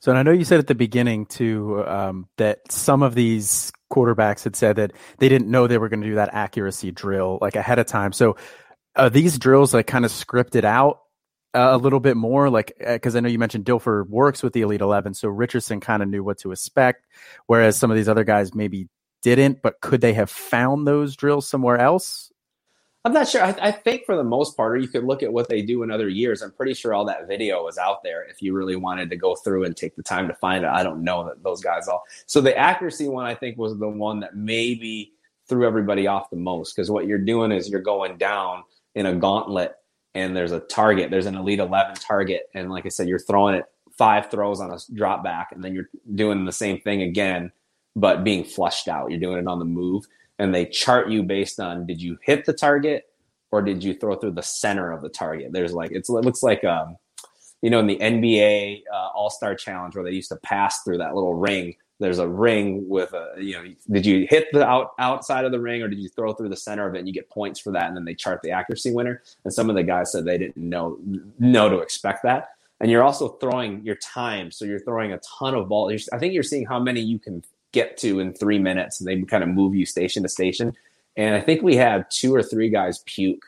So, 0.00 0.10
and 0.12 0.18
I 0.18 0.22
know 0.22 0.32
you 0.32 0.44
said 0.44 0.58
at 0.58 0.66
the 0.66 0.74
beginning 0.74 1.26
too 1.26 1.84
um, 1.86 2.28
that 2.36 2.70
some 2.70 3.02
of 3.02 3.14
these 3.14 3.72
quarterbacks 3.90 4.44
had 4.44 4.56
said 4.56 4.76
that 4.76 4.92
they 5.18 5.28
didn't 5.28 5.50
know 5.50 5.66
they 5.66 5.78
were 5.78 5.88
going 5.88 6.02
to 6.02 6.06
do 6.06 6.16
that 6.16 6.34
accuracy 6.34 6.90
drill 6.90 7.38
like 7.40 7.56
ahead 7.56 7.78
of 7.78 7.86
time. 7.86 8.12
So, 8.12 8.36
are 8.94 9.10
these 9.10 9.38
drills 9.38 9.74
like 9.74 9.86
kind 9.86 10.04
of 10.04 10.10
scripted 10.10 10.64
out 10.64 11.00
uh, 11.54 11.70
a 11.72 11.76
little 11.76 12.00
bit 12.00 12.16
more? 12.16 12.48
Like, 12.48 12.72
because 12.78 13.14
uh, 13.14 13.18
I 13.18 13.20
know 13.20 13.28
you 13.28 13.38
mentioned 13.38 13.64
Dilfer 13.64 14.08
works 14.08 14.42
with 14.42 14.52
the 14.52 14.62
Elite 14.62 14.80
Eleven, 14.80 15.12
so 15.12 15.28
Richardson 15.28 15.80
kind 15.80 16.02
of 16.02 16.08
knew 16.08 16.24
what 16.24 16.38
to 16.38 16.52
expect, 16.52 17.06
whereas 17.46 17.76
some 17.76 17.90
of 17.90 17.96
these 17.96 18.08
other 18.08 18.24
guys 18.24 18.54
maybe 18.54 18.88
didn't. 19.22 19.62
But 19.62 19.80
could 19.80 20.00
they 20.00 20.14
have 20.14 20.30
found 20.30 20.86
those 20.86 21.16
drills 21.16 21.48
somewhere 21.48 21.78
else? 21.78 22.32
I'm 23.04 23.12
not 23.12 23.28
sure. 23.28 23.40
I, 23.40 23.54
I, 23.62 23.70
think 23.70 24.04
for 24.04 24.16
the 24.16 24.24
most 24.24 24.56
part, 24.56 24.72
or 24.72 24.76
you 24.78 24.88
could 24.88 25.04
look 25.04 25.22
at 25.22 25.32
what 25.32 25.48
they 25.48 25.62
do 25.62 25.84
in 25.84 25.92
other 25.92 26.08
years. 26.08 26.42
I'm 26.42 26.50
pretty 26.50 26.74
sure 26.74 26.92
all 26.92 27.04
that 27.04 27.28
video 27.28 27.64
is 27.68 27.78
out 27.78 28.02
there 28.02 28.24
if 28.24 28.42
you 28.42 28.52
really 28.52 28.74
wanted 28.74 29.10
to 29.10 29.16
go 29.16 29.36
through 29.36 29.62
and 29.62 29.76
take 29.76 29.94
the 29.94 30.02
time 30.02 30.26
to 30.26 30.34
find 30.34 30.64
it. 30.64 30.70
I 30.70 30.82
don't 30.82 31.04
know 31.04 31.24
that 31.24 31.40
those 31.44 31.60
guys 31.60 31.86
all. 31.86 32.02
So 32.26 32.40
the 32.40 32.56
accuracy 32.58 33.06
one, 33.06 33.24
I 33.24 33.36
think, 33.36 33.58
was 33.58 33.78
the 33.78 33.88
one 33.88 34.18
that 34.20 34.34
maybe 34.34 35.12
threw 35.48 35.64
everybody 35.64 36.08
off 36.08 36.30
the 36.30 36.36
most 36.36 36.74
because 36.74 36.90
what 36.90 37.06
you're 37.06 37.18
doing 37.18 37.52
is 37.52 37.68
you're 37.68 37.80
going 37.80 38.18
down 38.18 38.64
in 38.96 39.06
a 39.06 39.14
gauntlet 39.14 39.76
and 40.16 40.36
there's 40.36 40.50
a 40.50 40.60
target. 40.60 41.10
There's 41.10 41.26
an 41.26 41.36
elite 41.36 41.60
11 41.60 41.96
target, 41.96 42.48
and 42.54 42.70
like 42.70 42.86
I 42.86 42.88
said, 42.88 43.06
you're 43.06 43.18
throwing 43.18 43.54
it 43.54 43.66
five 43.96 44.30
throws 44.30 44.60
on 44.60 44.70
a 44.72 44.78
drop 44.94 45.22
back, 45.22 45.52
and 45.52 45.62
then 45.62 45.74
you're 45.74 45.88
doing 46.14 46.44
the 46.44 46.52
same 46.52 46.80
thing 46.80 47.02
again, 47.02 47.52
but 47.96 48.22
being 48.22 48.44
flushed 48.44 48.86
out. 48.86 49.10
You're 49.10 49.18
doing 49.18 49.38
it 49.38 49.48
on 49.48 49.58
the 49.58 49.64
move 49.64 50.04
and 50.38 50.54
they 50.54 50.66
chart 50.66 51.08
you 51.08 51.22
based 51.22 51.58
on 51.58 51.86
did 51.86 52.00
you 52.00 52.18
hit 52.22 52.44
the 52.44 52.52
target 52.52 53.04
or 53.50 53.62
did 53.62 53.82
you 53.82 53.94
throw 53.94 54.14
through 54.16 54.32
the 54.32 54.42
center 54.42 54.92
of 54.92 55.02
the 55.02 55.08
target? 55.08 55.52
There's 55.52 55.72
like 55.72 55.90
it 55.92 56.08
looks 56.08 56.42
like 56.42 56.62
um, 56.64 56.96
you 57.62 57.70
know 57.70 57.80
in 57.80 57.86
the 57.86 57.96
NBA 57.96 58.82
uh, 58.92 59.08
All 59.14 59.30
Star 59.30 59.54
Challenge 59.54 59.94
where 59.96 60.04
they 60.04 60.12
used 60.12 60.28
to 60.28 60.36
pass 60.36 60.82
through 60.82 60.98
that 60.98 61.14
little 61.14 61.34
ring. 61.34 61.74
There's 61.98 62.18
a 62.18 62.28
ring 62.28 62.86
with 62.86 63.14
a 63.14 63.34
you 63.38 63.54
know 63.54 63.64
did 63.90 64.04
you 64.04 64.26
hit 64.28 64.48
the 64.52 64.66
out 64.66 64.92
outside 64.98 65.46
of 65.46 65.52
the 65.52 65.60
ring 65.60 65.82
or 65.82 65.88
did 65.88 65.98
you 65.98 66.10
throw 66.10 66.34
through 66.34 66.50
the 66.50 66.56
center 66.56 66.86
of 66.86 66.94
it 66.94 66.98
and 66.98 67.08
you 67.08 67.14
get 67.14 67.30
points 67.30 67.58
for 67.58 67.72
that 67.72 67.88
and 67.88 67.96
then 67.96 68.04
they 68.04 68.14
chart 68.14 68.40
the 68.42 68.50
accuracy 68.50 68.92
winner. 68.92 69.22
And 69.44 69.52
some 69.52 69.70
of 69.70 69.76
the 69.76 69.82
guys 69.82 70.12
said 70.12 70.26
they 70.26 70.38
didn't 70.38 70.58
know 70.58 70.98
know 71.38 71.70
to 71.70 71.78
expect 71.78 72.24
that. 72.24 72.50
And 72.78 72.90
you're 72.90 73.02
also 73.02 73.28
throwing 73.28 73.82
your 73.86 73.96
time, 73.96 74.50
so 74.50 74.66
you're 74.66 74.80
throwing 74.80 75.12
a 75.12 75.20
ton 75.38 75.54
of 75.54 75.66
balls. 75.66 76.10
I 76.12 76.18
think 76.18 76.34
you're 76.34 76.42
seeing 76.42 76.66
how 76.66 76.78
many 76.78 77.00
you 77.00 77.18
can 77.18 77.42
get 77.76 77.98
to 77.98 78.20
in 78.20 78.32
three 78.32 78.58
minutes. 78.58 79.00
And 79.00 79.06
they 79.06 79.20
kind 79.22 79.44
of 79.44 79.50
move 79.50 79.74
you 79.74 79.84
station 79.84 80.22
to 80.22 80.28
station. 80.28 80.72
And 81.16 81.34
I 81.34 81.40
think 81.40 81.62
we 81.62 81.76
had 81.76 82.06
two 82.10 82.34
or 82.34 82.42
three 82.42 82.70
guys 82.70 83.02
puke 83.06 83.44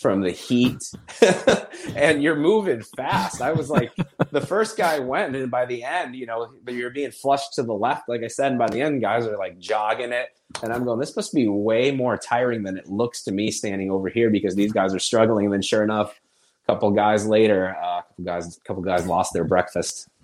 from 0.00 0.20
the 0.20 0.30
heat 0.30 0.80
and 1.96 2.22
you're 2.22 2.36
moving 2.36 2.82
fast. 2.82 3.40
I 3.40 3.52
was 3.52 3.70
like, 3.70 3.90
the 4.30 4.40
first 4.40 4.76
guy 4.76 4.98
went, 5.00 5.34
and 5.34 5.50
by 5.50 5.64
the 5.64 5.82
end, 5.82 6.14
you 6.14 6.26
know, 6.26 6.50
you're 6.68 6.90
being 6.90 7.10
flushed 7.10 7.54
to 7.54 7.62
the 7.62 7.72
left, 7.72 8.08
like 8.08 8.22
I 8.22 8.28
said. 8.28 8.50
And 8.52 8.58
by 8.58 8.68
the 8.68 8.80
end, 8.80 9.00
guys 9.00 9.26
are 9.26 9.36
like 9.36 9.58
jogging 9.58 10.12
it. 10.12 10.28
And 10.62 10.72
I'm 10.72 10.84
going, 10.84 11.00
this 11.00 11.16
must 11.16 11.34
be 11.34 11.48
way 11.48 11.90
more 11.90 12.16
tiring 12.16 12.62
than 12.62 12.76
it 12.76 12.88
looks 12.88 13.22
to 13.24 13.32
me 13.32 13.50
standing 13.50 13.90
over 13.90 14.08
here 14.08 14.30
because 14.30 14.54
these 14.54 14.72
guys 14.72 14.94
are 14.94 15.00
struggling. 15.00 15.46
And 15.46 15.54
then, 15.54 15.62
sure 15.62 15.82
enough, 15.82 16.20
a 16.68 16.72
couple 16.72 16.90
guys 16.92 17.26
later, 17.26 17.76
uh, 17.82 17.98
a 17.98 18.04
couple 18.08 18.24
guys, 18.24 18.56
a 18.56 18.60
couple 18.60 18.82
guys 18.82 19.06
lost 19.06 19.32
their 19.32 19.44
breakfast. 19.44 20.08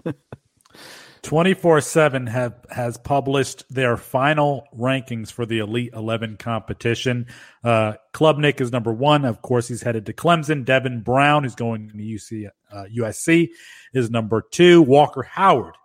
24 1.25 1.81
7 1.81 2.27
have 2.27 2.55
has 2.71 2.99
published 2.99 3.65
their 3.71 3.97
final 3.97 4.69
rankings 4.79 5.33
for 5.33 5.47
the 5.47 5.59
Elite 5.59 5.91
11 5.95 6.37
competition. 6.37 7.27
Uh, 7.65 7.95
Klubnik 8.13 8.61
is 8.61 8.71
number 8.71 8.93
one. 8.93 9.25
Of 9.25 9.41
course, 9.41 9.67
he's 9.67 9.83
headed 9.83 10.05
to 10.07 10.13
Clemson. 10.13 10.67
Devin 10.67 11.01
Brown 11.01 11.47
is 11.47 11.55
going 11.55 11.89
to 11.89 11.97
UC, 11.97 12.51
uh, 12.71 12.85
USC 12.95 13.49
is 13.95 14.11
number 14.11 14.45
two. 14.51 14.83
Walker 14.83 15.23
Howard 15.23 15.77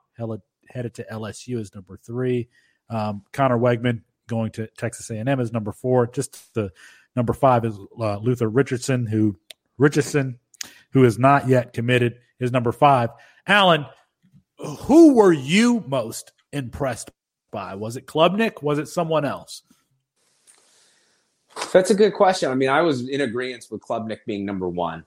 headed 0.69 0.93
to 0.95 1.05
LSU 1.09 1.57
is 1.57 1.73
number 1.73 1.97
three. 1.97 2.49
Um, 2.89 3.23
Conner 3.31 3.57
Weigman 3.57 4.01
going 4.27 4.51
to 4.51 4.67
Texas 4.77 5.09
A&M 5.09 5.39
is 5.39 5.53
number 5.53 5.71
four. 5.71 6.05
Just 6.07 6.53
the 6.53 6.69
number 7.15 7.31
five 7.31 7.63
is 7.63 7.79
uh, 7.97 8.17
Luther 8.17 8.49
Richardson, 8.49 9.05
who 9.05 9.39
Richardson, 9.77 10.37
who 10.91 11.05
is 11.05 11.17
not 11.17 11.47
yet 11.47 11.71
committed, 11.71 12.19
is 12.41 12.51
number 12.51 12.73
five. 12.73 13.11
Allen, 13.47 13.85
who 14.59 15.13
were 15.13 15.33
you 15.33 15.83
most 15.87 16.31
impressed 16.51 17.11
by? 17.51 17.75
Was 17.75 17.95
it 17.95 18.07
Klubnik? 18.07 18.61
Was 18.61 18.79
it 18.79 18.87
someone 18.87 19.25
else? 19.25 19.63
That's 21.73 21.91
a 21.91 21.95
good 21.95 22.13
question. 22.13 22.51
I 22.51 22.55
mean, 22.55 22.69
I 22.69 22.81
was 22.81 23.07
in 23.07 23.21
agreement 23.21 23.67
with 23.71 23.81
Klubnik 23.81 24.19
being 24.25 24.45
number 24.45 24.67
one, 24.67 25.03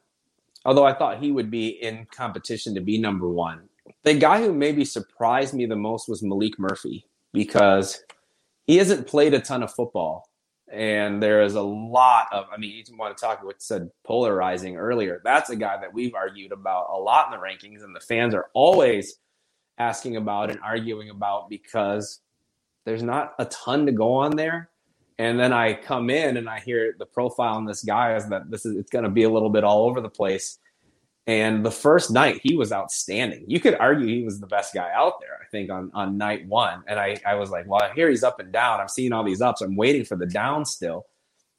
although 0.65 0.85
I 0.85 0.95
thought 0.95 1.23
he 1.23 1.33
would 1.33 1.51
be 1.51 1.69
in 1.69 2.07
competition 2.15 2.75
to 2.75 2.81
be 2.81 2.99
number 2.99 3.29
one. 3.29 3.69
The 4.05 4.15
guy 4.15 4.41
who 4.41 4.53
maybe 4.53 4.85
surprised 4.85 5.55
me 5.55 5.67
the 5.67 5.77
most 5.77 6.09
was 6.09 6.23
Malik 6.23 6.59
Murphy 6.59 7.07
because 7.33 8.03
he 8.67 8.77
hasn't 8.77 9.07
played 9.07 9.35
a 9.35 9.41
ton 9.41 9.63
of 9.63 9.73
football. 9.73 10.29
And 10.71 11.23
there 11.23 11.43
is 11.43 11.55
a 11.55 11.63
lot 11.63 12.29
of, 12.33 12.47
I 12.51 12.57
mean, 12.57 12.71
you 12.71 12.97
want 12.97 13.17
to 13.17 13.21
talk 13.21 13.45
what 13.45 13.61
said 13.61 13.91
polarizing 14.05 14.77
earlier. 14.77 15.21
That's 15.23 15.51
a 15.51 15.57
guy 15.57 15.79
that 15.79 15.93
we've 15.93 16.15
argued 16.15 16.51
about 16.51 16.87
a 16.91 16.97
lot 16.97 17.27
in 17.27 17.39
the 17.39 17.45
rankings, 17.45 17.85
and 17.85 17.95
the 17.95 18.01
fans 18.01 18.35
are 18.35 18.49
always 18.55 19.19
asking 19.79 20.17
about 20.17 20.51
and 20.51 20.61
arguing 20.61 21.11
about 21.11 21.49
because 21.49 22.21
there's 22.85 23.03
not 23.03 23.35
a 23.39 23.45
ton 23.47 23.87
to 23.87 23.93
go 23.93 24.15
on 24.15 24.37
there. 24.37 24.71
And 25.19 25.39
then 25.39 25.53
I 25.53 25.75
come 25.75 26.11
in 26.11 26.37
and 26.37 26.49
I 26.49 26.61
hear 26.61 26.95
the 26.99 27.07
profile 27.07 27.55
on 27.55 27.65
this 27.65 27.85
guy 27.85 28.17
is 28.17 28.29
that 28.29 28.51
this 28.51 28.67
is 28.67 28.77
it's 28.77 28.91
going 28.91 29.05
to 29.05 29.11
be 29.11 29.23
a 29.23 29.31
little 29.31 29.51
bit 29.51 29.65
all 29.65 29.85
over 29.87 30.01
the 30.01 30.09
place. 30.09 30.59
And 31.27 31.65
the 31.65 31.71
first 31.71 32.11
night 32.11 32.41
he 32.43 32.57
was 32.57 32.73
outstanding. 32.73 33.45
You 33.47 33.61
could 33.61 33.77
argue 33.77 34.07
he 34.07 34.25
was 34.25 34.41
the 34.41 34.47
best 34.47 34.75
guy 34.75 34.91
out 34.93 35.21
there, 35.21 35.39
I 35.41 35.47
think, 35.51 35.71
on, 35.71 35.93
on 35.95 36.19
night 36.19 36.47
one. 36.49 36.83
And 36.89 36.99
I, 36.99 37.17
I 37.25 37.37
was 37.37 37.51
like, 37.51 37.67
well, 37.69 37.89
here 37.95 38.09
he's 38.11 38.25
up 38.25 38.41
and 38.41 38.51
down. 38.51 38.81
I'm 38.81 38.89
seeing 38.89 39.13
all 39.13 39.23
these 39.23 39.41
ups. 39.41 39.61
I'm 39.61 39.77
waiting 39.77 40.05
for 40.05 40.17
the 40.17 40.27
down 40.27 40.65
still. 40.65 41.07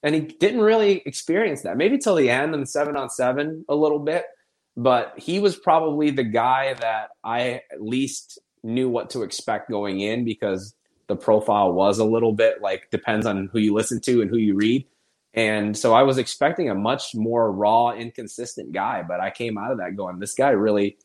And 0.02 0.14
he 0.14 0.22
didn't 0.22 0.60
really 0.60 1.02
experience 1.06 1.62
that. 1.62 1.78
Maybe 1.78 1.98
till 1.98 2.16
the 2.16 2.30
end 2.30 2.54
the 2.54 2.66
seven 2.66 2.98
on 2.98 3.10
seven 3.10 3.64
a 3.70 3.76
little 3.76 4.00
bit 4.00 4.26
but 4.76 5.14
he 5.18 5.40
was 5.40 5.56
probably 5.56 6.12
the 6.12 6.24
guy 6.24 6.74
that 6.74 7.10
I 7.24 7.62
at 7.72 7.82
least 7.82 8.40
knew 8.64 8.90
what 8.90 9.10
to 9.12 9.24
expect 9.24 9.70
going 9.70 10.00
in 10.00 10.26
because 10.26 10.74
the 11.08 11.16
profile 11.16 11.74
was 11.74 12.00
a 12.00 12.06
little 12.06 12.34
bit 12.34 12.62
like 12.62 12.90
depends 12.90 13.26
on 13.26 13.50
who 13.52 13.60
you 13.60 13.74
listen 13.74 14.00
to 14.02 14.22
and 14.22 14.30
who 14.30 14.38
you 14.38 14.56
read. 14.56 14.86
And 15.34 15.76
so 15.76 15.94
I 15.94 16.04
was 16.04 16.18
expecting 16.18 16.70
a 16.70 16.76
much 16.76 17.16
more 17.16 17.52
raw, 17.52 17.92
inconsistent 17.92 18.72
guy, 18.72 19.04
but 19.04 19.20
I 19.20 19.32
came 19.32 19.58
out 19.58 19.72
of 19.72 19.80
that 19.80 19.96
going, 19.96 20.20
this 20.20 20.36
guy 20.36 20.50
really 20.50 20.98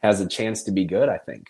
has 0.00 0.20
a 0.20 0.28
chance 0.28 0.62
to 0.64 0.72
be 0.72 0.84
good, 0.84 1.08
I 1.08 1.18
think. 1.18 1.48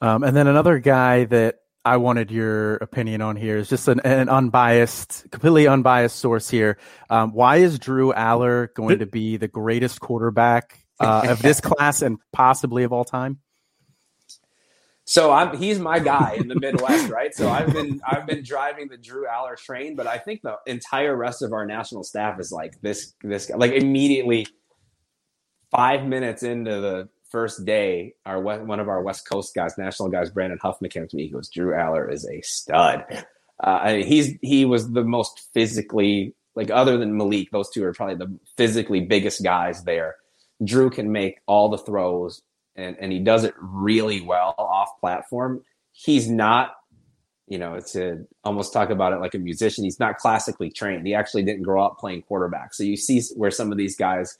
Um, 0.00 0.22
and 0.22 0.36
then 0.36 0.46
another 0.46 0.78
guy 0.78 1.24
that 1.24 1.60
I 1.84 1.96
wanted 1.96 2.30
your 2.30 2.76
opinion 2.76 3.22
on 3.22 3.36
here 3.36 3.56
is 3.56 3.68
just 3.68 3.88
an, 3.88 4.00
an 4.00 4.28
unbiased, 4.28 5.26
completely 5.30 5.66
unbiased 5.66 6.16
source 6.16 6.48
here. 6.48 6.78
Um, 7.08 7.32
why 7.32 7.56
is 7.56 7.78
Drew 7.78 8.12
Allar 8.12 8.72
going 8.74 8.98
to 8.98 9.06
be 9.06 9.38
the 9.38 9.48
greatest 9.48 10.00
quarterback 10.00 10.84
uh, 10.98 11.26
of 11.28 11.40
this 11.40 11.60
class 11.60 12.02
and 12.02 12.18
possibly 12.32 12.84
of 12.84 12.92
all 12.92 13.04
time? 13.04 13.38
So 15.04 15.32
I'm 15.32 15.56
he's 15.56 15.80
my 15.80 15.98
guy 15.98 16.36
in 16.38 16.46
the 16.46 16.54
Midwest, 16.54 17.08
right? 17.10 17.34
So 17.34 17.48
I've 17.48 17.72
been 17.72 18.00
I've 18.06 18.26
been 18.26 18.44
driving 18.44 18.86
the 18.88 18.96
Drew 18.96 19.26
Allar 19.26 19.56
train, 19.56 19.96
but 19.96 20.06
I 20.06 20.18
think 20.18 20.42
the 20.42 20.58
entire 20.66 21.16
rest 21.16 21.42
of 21.42 21.52
our 21.52 21.66
national 21.66 22.04
staff 22.04 22.38
is 22.38 22.52
like 22.52 22.80
this 22.80 23.14
this 23.24 23.46
guy. 23.46 23.56
Like 23.56 23.72
immediately 23.72 24.46
five 25.72 26.04
minutes 26.04 26.44
into 26.44 26.80
the 26.80 27.08
first 27.30 27.64
day, 27.64 28.14
our 28.26 28.40
one 28.40 28.80
of 28.80 28.88
our 28.88 29.02
West 29.02 29.28
Coast 29.28 29.54
guys, 29.54 29.78
national 29.78 30.08
guys, 30.08 30.30
Brandon 30.30 30.58
Huffman 30.60 30.90
came 30.90 31.06
to 31.06 31.16
me. 31.16 31.24
He 31.24 31.30
goes, 31.30 31.48
"Drew 31.48 31.72
Allar 31.72 32.12
is 32.12 32.26
a 32.26 32.40
stud." 32.42 33.04
Uh, 33.62 33.78
I 33.82 33.98
mean, 33.98 34.06
he's 34.06 34.38
he 34.40 34.64
was 34.64 34.90
the 34.90 35.04
most 35.04 35.48
physically 35.52 36.34
like 36.56 36.70
other 36.70 36.96
than 36.98 37.16
Malik, 37.16 37.50
those 37.50 37.70
two 37.70 37.84
are 37.84 37.92
probably 37.92 38.16
the 38.16 38.38
physically 38.56 39.00
biggest 39.00 39.42
guys 39.42 39.84
there. 39.84 40.16
Drew 40.64 40.90
can 40.90 41.12
make 41.12 41.40
all 41.46 41.68
the 41.68 41.78
throws 41.78 42.42
and 42.76 42.96
and 43.00 43.12
he 43.12 43.18
does 43.18 43.44
it 43.44 43.54
really 43.58 44.20
well 44.20 44.54
off 44.58 44.98
platform. 45.00 45.62
He's 45.92 46.28
not, 46.28 46.72
you 47.46 47.58
know, 47.58 47.78
a 47.94 48.18
almost 48.44 48.72
talk 48.72 48.90
about 48.90 49.12
it 49.12 49.20
like 49.20 49.34
a 49.34 49.38
musician. 49.38 49.84
He's 49.84 50.00
not 50.00 50.18
classically 50.18 50.70
trained. 50.70 51.06
He 51.06 51.14
actually 51.14 51.42
didn't 51.42 51.62
grow 51.62 51.84
up 51.84 51.98
playing 51.98 52.22
quarterback. 52.22 52.74
So 52.74 52.82
you 52.82 52.96
see 52.96 53.22
where 53.36 53.50
some 53.50 53.72
of 53.72 53.78
these 53.78 53.96
guys 53.96 54.38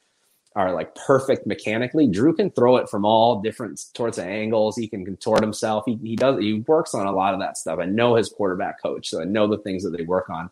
are 0.61 0.75
like 0.75 0.95
perfect 0.95 1.47
mechanically. 1.47 2.07
Drew 2.07 2.35
can 2.35 2.51
throw 2.51 2.77
it 2.77 2.89
from 2.89 3.05
all 3.05 3.41
different 3.41 3.79
sorts 3.79 4.19
of 4.19 4.25
angles. 4.25 4.77
He 4.77 4.89
can 4.89 5.05
contort 5.05 5.43
himself. 5.43 5.85
He, 5.87 5.99
he 6.03 6.17
does. 6.17 6.39
He 6.41 6.65
works 6.67 6.95
on 6.95 7.07
a 7.07 7.13
lot 7.13 7.35
of 7.35 7.41
that 7.41 7.57
stuff. 7.57 7.79
I 7.79 7.87
know 7.87 8.15
his 8.15 8.29
quarterback 8.29 8.83
coach, 8.83 9.09
so 9.09 9.21
I 9.21 9.25
know 9.25 9.47
the 9.47 9.59
things 9.59 9.83
that 9.85 9.97
they 9.97 10.05
work 10.05 10.29
on. 10.29 10.51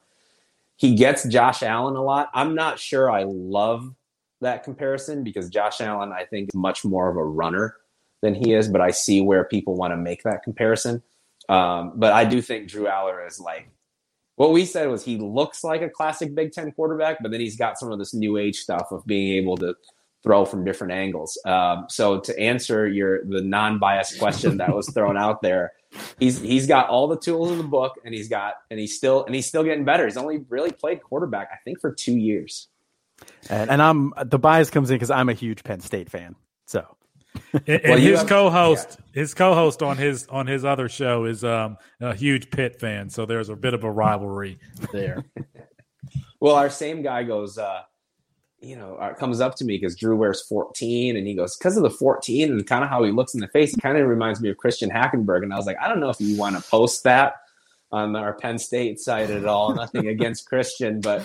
He 0.77 0.95
gets 0.95 1.25
Josh 1.25 1.63
Allen 1.63 1.97
a 1.97 2.03
lot. 2.03 2.31
I'm 2.33 2.55
not 2.55 2.79
sure 2.79 3.11
I 3.11 3.25
love 3.25 3.95
that 4.41 4.65
comparison 4.65 5.25
because 5.25 5.49
Josh 5.49 5.81
Allen, 5.81 6.13
I 6.13 6.25
think, 6.25 6.49
is 6.51 6.55
much 6.55 6.85
more 6.85 7.09
of 7.09 7.17
a 7.17 7.25
runner 7.25 7.77
than 8.23 8.35
he 8.35 8.55
is. 8.55 8.69
But 8.69 8.81
I 8.81 8.93
see 8.93 9.21
where 9.21 9.45
people 9.45 9.75
want 9.75 9.93
to 9.93 9.97
make 9.97 10.23
that 10.23 10.43
comparison. 10.43 11.03
Um, 11.49 11.93
but 11.97 12.13
I 12.13 12.25
do 12.25 12.41
think 12.41 12.69
Drew 12.69 12.85
Allar 12.85 13.27
is 13.27 13.41
like 13.41 13.71
what 14.39 14.53
we 14.53 14.65
said 14.65 14.89
was 14.89 15.05
he 15.05 15.17
looks 15.17 15.65
like 15.65 15.83
a 15.83 15.91
classic 15.91 16.33
Big 16.33 16.53
Ten 16.53 16.71
quarterback, 16.71 17.19
but 17.21 17.33
then 17.33 17.41
he's 17.41 17.57
got 17.57 17.77
some 17.77 17.91
of 17.91 17.99
this 17.99 18.15
new 18.15 18.37
age 18.37 18.59
stuff 18.59 18.93
of 18.93 19.05
being 19.05 19.37
able 19.37 19.57
to 19.57 19.75
throw 20.23 20.45
from 20.45 20.65
different 20.65 20.93
angles. 20.93 21.39
Um, 21.45 21.87
so 21.89 22.21
to 22.21 22.39
answer 22.39 22.89
your 22.89 23.25
the 23.25 23.43
non-biased 23.43 24.19
question 24.19 24.59
that 24.59 24.75
was 24.75 24.91
thrown 24.91 25.17
out 25.17 25.43
there, 25.43 25.73
he's 26.19 26.41
he's 26.41 26.67
got 26.67 26.89
all 26.89 27.09
the 27.09 27.19
tools 27.19 27.51
in 27.51 27.59
the 27.59 27.65
book, 27.65 27.99
and 28.05 28.15
he's 28.15 28.29
got 28.29 28.55
and 28.71 28.79
he's 28.79 28.97
still 28.97 29.25
and 29.25 29.35
he's 29.35 29.47
still 29.47 29.65
getting 29.65 29.85
better. 29.85 30.05
He's 30.05 30.17
only 30.17 30.45
really 30.49 30.73
played 30.73 31.03
quarterback, 31.03 31.51
I 31.53 31.57
think, 31.65 31.81
for 31.81 31.93
two 31.93 32.17
years. 32.17 32.69
And, 33.51 33.69
and 33.71 33.83
I'm 33.83 34.13
the 34.25 34.39
bias 34.39 34.71
comes 34.71 34.91
in 34.91 34.97
because 34.97 35.11
I'm 35.11 35.29
a 35.29 35.35
huge 35.35 35.65
Penn 35.65 35.81
State 35.81 36.11
fan. 36.11 36.37
So 36.67 36.97
and, 37.53 37.81
well, 37.85 37.99
his 37.99 38.21
have, 38.21 38.29
co-host, 38.29 38.97
yeah. 38.99 39.21
his 39.21 39.35
co-host 39.35 39.83
on 39.83 39.97
his 39.97 40.27
on 40.29 40.47
his 40.47 40.65
other 40.65 40.89
show 40.89 41.25
is 41.25 41.45
um, 41.45 41.77
a 42.01 42.15
huge 42.15 42.51
Pitt 42.51 42.81
fan, 42.81 43.11
so 43.11 43.27
there's 43.27 43.49
a 43.49 43.57
bit 43.57 43.75
of 43.75 43.85
a 43.85 43.91
rivalry 43.91 44.59
there. 44.93 45.25
well, 46.41 46.55
our 46.55 46.71
same 46.71 47.03
guy 47.03 47.23
goes, 47.25 47.59
uh, 47.59 47.83
you 48.61 48.77
know, 48.77 48.97
uh, 48.97 49.15
comes 49.15 49.41
up 49.41 49.55
to 49.57 49.65
me 49.65 49.77
because 49.77 49.97
Drew 49.97 50.17
wears 50.17 50.43
14, 50.43 51.17
and 51.17 51.27
he 51.27 51.35
goes, 51.35 51.57
because 51.57 51.77
of 51.77 51.83
the 51.83 51.91
14 51.91 52.51
and 52.51 52.67
kind 52.67 52.83
of 52.83 52.91
how 52.91 53.05
he 53.05 53.13
looks 53.13 53.35
in 53.35 53.41
the 53.41 53.49
face, 53.49 53.75
kind 53.77 53.97
of 53.97 54.07
reminds 54.07 54.41
me 54.41 54.51
of 54.51 54.57
Christian 54.57 54.91
Hackenberg, 54.91 55.43
and 55.43 55.53
I 55.53 55.57
was 55.57 55.67
like, 55.67 55.79
I 55.81 55.89
don't 55.89 56.01
know 56.01 56.11
if 56.11 56.21
you 56.21 56.37
want 56.37 56.57
to 56.57 56.71
post 56.71 57.05
that 57.05 57.37
on 57.91 58.17
our 58.17 58.35
Penn 58.35 58.59
State 58.59 59.01
site 59.01 59.31
at 59.31 59.45
all. 59.45 59.75
Nothing 59.75 60.09
against 60.09 60.49
Christian, 60.49 61.01
but. 61.01 61.23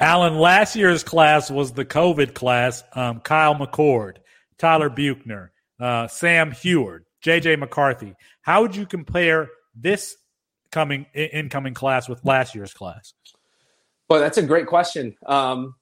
Allen, 0.00 0.38
last 0.38 0.76
year's 0.76 1.02
class 1.02 1.50
was 1.50 1.72
the 1.72 1.84
COVID 1.84 2.34
class. 2.34 2.82
Um, 2.92 3.20
Kyle 3.20 3.54
McCord, 3.54 4.16
Tyler 4.58 4.88
Buchner, 4.88 5.52
uh, 5.80 6.06
Sam 6.08 6.52
Huard, 6.52 7.04
JJ 7.24 7.58
McCarthy. 7.58 8.14
How 8.42 8.62
would 8.62 8.76
you 8.76 8.86
compare 8.86 9.48
this 9.74 10.16
coming 10.70 11.06
incoming 11.14 11.74
class 11.74 12.08
with 12.08 12.24
last 12.24 12.54
year's 12.54 12.72
class? 12.72 13.14
Well, 14.08 14.20
that's 14.20 14.38
a 14.38 14.42
great 14.42 14.66
question. 14.66 15.16
Um, 15.26 15.74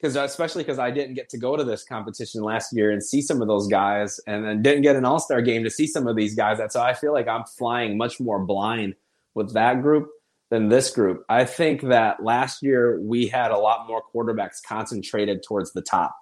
because 0.00 0.16
especially 0.16 0.62
because 0.62 0.78
I 0.78 0.90
didn't 0.90 1.14
get 1.14 1.28
to 1.30 1.38
go 1.38 1.56
to 1.56 1.64
this 1.64 1.84
competition 1.84 2.42
last 2.42 2.74
year 2.74 2.90
and 2.90 3.02
see 3.02 3.20
some 3.20 3.42
of 3.42 3.48
those 3.48 3.66
guys, 3.66 4.18
and 4.26 4.44
then 4.44 4.62
didn't 4.62 4.82
get 4.82 4.96
an 4.96 5.04
All 5.04 5.18
Star 5.18 5.42
game 5.42 5.62
to 5.64 5.70
see 5.70 5.86
some 5.86 6.06
of 6.06 6.16
these 6.16 6.34
guys. 6.34 6.58
That's 6.58 6.72
so 6.72 6.80
I 6.80 6.94
feel 6.94 7.12
like 7.12 7.28
I'm 7.28 7.44
flying 7.44 7.98
much 7.98 8.18
more 8.18 8.42
blind 8.42 8.94
with 9.34 9.52
that 9.52 9.82
group 9.82 10.08
than 10.48 10.68
this 10.68 10.90
group. 10.90 11.24
I 11.28 11.44
think 11.44 11.82
that 11.82 12.22
last 12.22 12.62
year 12.62 13.00
we 13.00 13.28
had 13.28 13.50
a 13.50 13.58
lot 13.58 13.86
more 13.86 14.02
quarterbacks 14.14 14.62
concentrated 14.66 15.42
towards 15.42 15.72
the 15.72 15.82
top. 15.82 16.16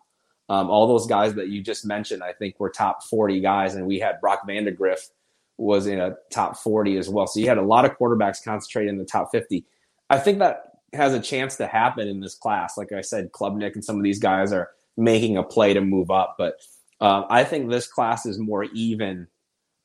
Um, 0.48 0.70
all 0.70 0.88
those 0.88 1.06
guys 1.06 1.34
that 1.34 1.48
you 1.48 1.62
just 1.62 1.84
mentioned, 1.84 2.22
I 2.22 2.32
think 2.32 2.58
were 2.58 2.70
top 2.70 3.04
40 3.04 3.40
guys, 3.40 3.74
and 3.74 3.87
we 3.87 3.98
had 3.98 4.20
Brock 4.20 4.40
Vandagriff 4.48 5.08
was 5.56 5.87
in 5.87 6.00
a 6.00 6.14
top 6.30 6.56
40 6.56 6.96
as 6.98 7.08
well. 7.08 7.26
So 7.26 7.40
you 7.40 7.48
had 7.48 7.58
a 7.58 7.62
lot 7.62 7.84
of 7.84 7.96
quarterbacks 7.98 8.42
concentrated 8.42 8.90
in 8.90 8.98
the 8.98 9.04
top 9.04 9.30
50. 9.30 9.64
I 10.11 10.18
think 10.18 10.38
that 10.38 10.67
has 10.92 11.14
a 11.14 11.20
chance 11.20 11.57
to 11.57 11.66
happen 11.66 12.09
in 12.09 12.20
this 12.20 12.35
class. 12.35 12.77
Like 12.77 12.92
I 12.92 13.03
said, 13.03 13.33
Klubnik 13.33 13.74
and 13.74 13.85
some 13.85 13.96
of 13.96 14.03
these 14.03 14.18
guys 14.18 14.53
are 14.53 14.70
making 14.96 15.37
a 15.37 15.42
play 15.42 15.74
to 15.74 15.81
move 15.81 16.11
up, 16.11 16.37
but 16.38 16.57
uh, 17.01 17.24
I 17.29 17.44
think 17.44 17.70
this 17.70 17.87
class 17.87 18.27
is 18.27 18.38
more 18.38 18.64
even 18.64 19.29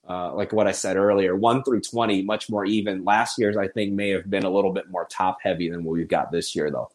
uh, 0.07 0.33
like 0.33 0.51
what 0.51 0.67
I 0.67 0.73
said 0.73 0.97
earlier, 0.97 1.35
one 1.35 1.63
through 1.63 1.81
20, 1.81 2.23
much 2.23 2.49
more 2.49 2.65
even. 2.65 3.05
Last 3.05 3.37
year's, 3.39 3.55
I 3.55 3.67
think, 3.69 3.93
may 3.93 4.09
have 4.09 4.29
been 4.29 4.43
a 4.43 4.49
little 4.49 4.73
bit 4.73 4.89
more 4.89 5.07
top 5.09 5.37
heavy 5.41 5.69
than 5.69 5.83
what 5.83 5.93
we've 5.93 6.07
got 6.07 6.31
this 6.31 6.55
year, 6.55 6.69
though. 6.69 6.91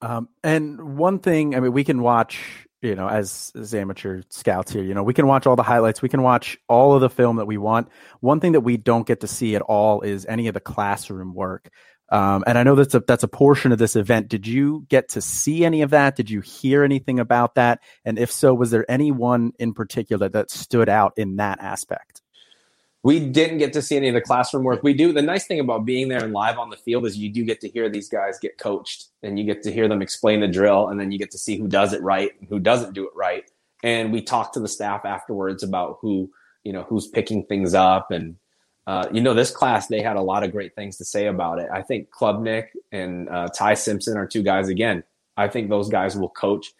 Um, 0.00 0.28
and 0.42 0.96
one 0.96 1.18
thing, 1.20 1.54
I 1.54 1.60
mean, 1.60 1.72
we 1.72 1.84
can 1.84 2.02
watch 2.02 2.40
you 2.80 2.94
know, 2.94 3.08
as 3.08 3.50
as 3.56 3.74
amateur 3.74 4.22
scouts 4.30 4.72
here, 4.72 4.84
you 4.84 4.94
know, 4.94 5.02
we 5.02 5.14
can 5.14 5.26
watch 5.26 5.46
all 5.46 5.56
the 5.56 5.64
highlights, 5.64 6.00
we 6.00 6.08
can 6.08 6.22
watch 6.22 6.56
all 6.68 6.94
of 6.94 7.00
the 7.00 7.10
film 7.10 7.36
that 7.36 7.46
we 7.46 7.58
want. 7.58 7.88
One 8.20 8.38
thing 8.38 8.52
that 8.52 8.60
we 8.60 8.76
don't 8.76 9.06
get 9.06 9.20
to 9.20 9.26
see 9.26 9.56
at 9.56 9.62
all 9.62 10.02
is 10.02 10.26
any 10.26 10.46
of 10.46 10.54
the 10.54 10.60
classroom 10.60 11.34
work. 11.34 11.70
Um, 12.10 12.42
and 12.46 12.56
I 12.56 12.62
know 12.62 12.74
that's 12.74 12.94
a 12.94 13.00
that's 13.00 13.22
a 13.22 13.28
portion 13.28 13.70
of 13.72 13.78
this 13.78 13.94
event. 13.94 14.28
Did 14.28 14.46
you 14.46 14.86
get 14.88 15.10
to 15.10 15.20
see 15.20 15.64
any 15.64 15.82
of 15.82 15.90
that? 15.90 16.16
Did 16.16 16.30
you 16.30 16.40
hear 16.40 16.82
anything 16.82 17.20
about 17.20 17.54
that? 17.56 17.80
And 18.04 18.18
if 18.18 18.32
so, 18.32 18.54
was 18.54 18.70
there 18.70 18.90
anyone 18.90 19.52
in 19.58 19.74
particular 19.74 20.28
that 20.30 20.50
stood 20.50 20.88
out 20.88 21.12
in 21.16 21.36
that 21.36 21.60
aspect? 21.60 22.22
We 23.02 23.20
didn't 23.20 23.58
get 23.58 23.74
to 23.74 23.82
see 23.82 23.96
any 23.96 24.08
of 24.08 24.14
the 24.14 24.20
classroom 24.20 24.64
work. 24.64 24.82
We 24.82 24.92
do. 24.92 25.12
The 25.12 25.22
nice 25.22 25.46
thing 25.46 25.60
about 25.60 25.84
being 25.84 26.08
there 26.08 26.22
and 26.22 26.32
live 26.32 26.58
on 26.58 26.70
the 26.70 26.76
field 26.76 27.06
is 27.06 27.16
you 27.16 27.30
do 27.30 27.44
get 27.44 27.60
to 27.60 27.68
hear 27.68 27.88
these 27.88 28.08
guys 28.08 28.38
get 28.38 28.58
coached, 28.58 29.06
and 29.22 29.38
you 29.38 29.44
get 29.44 29.62
to 29.64 29.72
hear 29.72 29.86
them 29.86 30.02
explain 30.02 30.40
the 30.40 30.48
drill, 30.48 30.88
and 30.88 30.98
then 30.98 31.12
you 31.12 31.18
get 31.18 31.30
to 31.32 31.38
see 31.38 31.58
who 31.58 31.68
does 31.68 31.92
it 31.92 32.02
right 32.02 32.32
and 32.40 32.48
who 32.48 32.58
doesn't 32.58 32.94
do 32.94 33.04
it 33.04 33.12
right. 33.14 33.44
And 33.84 34.12
we 34.12 34.22
talk 34.22 34.54
to 34.54 34.60
the 34.60 34.68
staff 34.68 35.04
afterwards 35.04 35.62
about 35.62 35.98
who 36.00 36.30
you 36.64 36.72
know 36.72 36.82
who's 36.82 37.06
picking 37.06 37.44
things 37.44 37.74
up 37.74 38.10
and 38.10 38.36
uh, 38.88 39.06
you 39.12 39.20
know, 39.20 39.34
this 39.34 39.50
class, 39.50 39.86
they 39.86 40.00
had 40.00 40.16
a 40.16 40.22
lot 40.22 40.42
of 40.42 40.50
great 40.50 40.74
things 40.74 40.96
to 40.96 41.04
say 41.04 41.26
about 41.26 41.58
it. 41.58 41.68
I 41.70 41.82
think 41.82 42.08
Klubnik 42.08 42.68
and 42.90 43.28
uh, 43.28 43.48
Ty 43.48 43.74
Simpson 43.74 44.16
are 44.16 44.26
two 44.26 44.42
guys, 44.42 44.68
again, 44.68 45.04
I 45.36 45.46
think 45.46 45.68
those 45.68 45.90
guys 45.90 46.16
will 46.16 46.30
coach 46.30 46.72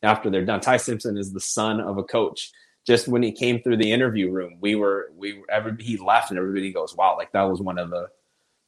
after 0.00 0.30
they're 0.30 0.44
done. 0.44 0.60
Ty 0.60 0.76
Simpson 0.76 1.18
is 1.18 1.32
the 1.32 1.40
son 1.40 1.80
of 1.80 1.98
a 1.98 2.04
coach. 2.04 2.52
Just 2.86 3.08
when 3.08 3.20
he 3.20 3.32
came 3.32 3.60
through 3.60 3.78
the 3.78 3.90
interview 3.90 4.30
room, 4.30 4.58
we 4.60 4.76
were, 4.76 5.10
we, 5.16 5.42
every, 5.50 5.74
he 5.82 5.96
left 5.96 6.30
and 6.30 6.38
everybody 6.38 6.72
goes, 6.72 6.94
wow, 6.94 7.16
like 7.16 7.32
that 7.32 7.42
was 7.42 7.60
one 7.60 7.78
of 7.78 7.90
the 7.90 8.10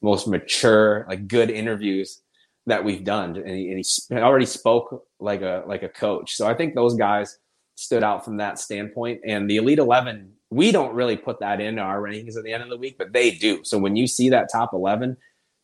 most 0.01 0.27
mature, 0.27 1.05
like 1.07 1.25
good 1.29 1.49
interviews 1.49 2.19
that 2.65 2.83
we've 2.83 3.05
done. 3.05 3.37
And 3.37 3.55
he, 3.55 3.71
and 3.71 3.77
he 3.77 4.15
already 4.17 4.45
spoke 4.45 5.05
like 5.21 5.41
a, 5.41 5.63
like 5.65 5.83
a 5.83 5.89
coach. 5.89 6.35
So 6.35 6.45
I 6.45 6.53
think 6.53 6.75
those 6.75 6.95
guys 6.95 7.39
stood 7.75 8.03
out 8.03 8.25
from 8.25 8.35
that 8.37 8.59
standpoint. 8.59 9.21
And 9.25 9.49
the 9.49 9.55
Elite 9.55 9.79
11 9.79 10.33
we 10.49 10.71
don't 10.71 10.95
really 10.95 11.17
put 11.17 11.39
that 11.39 11.61
into 11.61 11.81
our 11.81 12.01
rankings 12.01 12.37
at 12.37 12.43
the 12.43 12.53
end 12.53 12.63
of 12.63 12.69
the 12.69 12.77
week, 12.77 12.97
but 12.97 13.13
they 13.13 13.31
do. 13.31 13.63
So 13.63 13.77
when 13.77 13.95
you 13.95 14.07
see 14.07 14.29
that 14.29 14.49
top 14.51 14.73
11, 14.73 15.17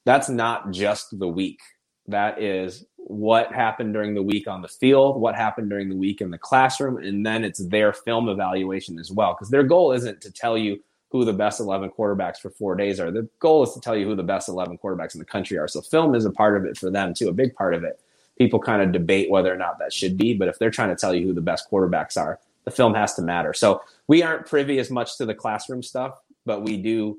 that's 0.06 0.30
not 0.30 0.72
just 0.72 1.18
the 1.18 1.28
week. 1.28 1.60
That 2.08 2.42
is 2.42 2.86
what 2.98 3.52
happened 3.52 3.94
during 3.94 4.14
the 4.14 4.22
week 4.22 4.48
on 4.48 4.62
the 4.62 4.68
field, 4.68 5.20
what 5.20 5.36
happened 5.36 5.70
during 5.70 5.90
the 5.90 5.96
week 5.96 6.22
in 6.22 6.30
the 6.30 6.38
classroom, 6.38 6.98
and 6.98 7.26
then 7.26 7.44
it's 7.44 7.66
their 7.68 7.94
film 7.94 8.30
evaluation 8.30 9.00
as 9.00 9.12
well. 9.12 9.34
Because 9.34 9.50
their 9.50 9.64
goal 9.64 9.92
isn't 9.92 10.22
to 10.22 10.32
tell 10.32 10.58
you 10.58 10.80
who 11.10 11.26
the 11.26 11.34
best 11.34 11.60
11 11.60 11.92
quarterbacks 11.98 12.38
for 12.38 12.50
four 12.50 12.76
days 12.76 13.00
are. 13.00 13.10
The 13.10 13.28
goal 13.40 13.64
is 13.64 13.74
to 13.74 13.80
tell 13.80 13.96
you 13.96 14.06
who 14.06 14.16
the 14.16 14.24
best 14.24 14.50
11 14.50 14.78
quarterbacks 14.80 15.16
in 15.16 15.20
the 15.20 15.26
country 15.26 15.58
are. 15.58 15.68
So 15.68 15.82
film 15.82 16.14
is 16.14 16.26
a 16.26 16.32
part 16.32 16.58
of 16.58 16.66
it 16.66 16.78
for 16.78 16.92
them 16.92 17.14
too, 17.14 17.30
a 17.30 17.34
big 17.34 17.56
part 17.56 17.74
of 17.74 17.84
it. 17.84 18.00
People 18.38 18.60
kind 18.60 18.82
of 18.82 18.92
debate 18.92 19.30
whether 19.30 19.52
or 19.52 19.56
not 19.58 19.80
that 19.80 19.94
should 19.94 20.18
be, 20.18 20.34
but 20.34 20.48
if 20.48 20.60
they're 20.60 20.70
trying 20.70 20.90
to 20.90 20.96
tell 20.96 21.16
you 21.16 21.26
who 21.26 21.34
the 21.34 21.42
best 21.42 21.72
quarterbacks 21.72 22.18
are, 22.22 22.40
the 22.66 22.72
film 22.72 22.94
has 22.96 23.14
to 23.14 23.22
matter. 23.22 23.54
So 23.54 23.82
we 24.08 24.24
aren't 24.24 24.46
privy 24.46 24.80
as 24.80 24.92
much 24.92 25.18
to 25.18 25.26
the 25.26 25.36
classroom 25.36 25.84
stuff, 25.84 26.20
but 26.46 26.64
we 26.64 26.78
do 26.78 27.18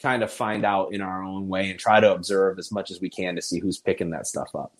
kind 0.00 0.22
of 0.22 0.30
find 0.30 0.64
out 0.64 0.92
in 0.92 1.00
our 1.00 1.22
own 1.22 1.48
way 1.48 1.70
and 1.70 1.78
try 1.78 2.00
to 2.00 2.12
observe 2.12 2.58
as 2.58 2.70
much 2.70 2.90
as 2.90 3.00
we 3.00 3.08
can 3.08 3.36
to 3.36 3.42
see 3.42 3.60
who's 3.60 3.78
picking 3.78 4.10
that 4.10 4.26
stuff 4.26 4.54
up. 4.54 4.72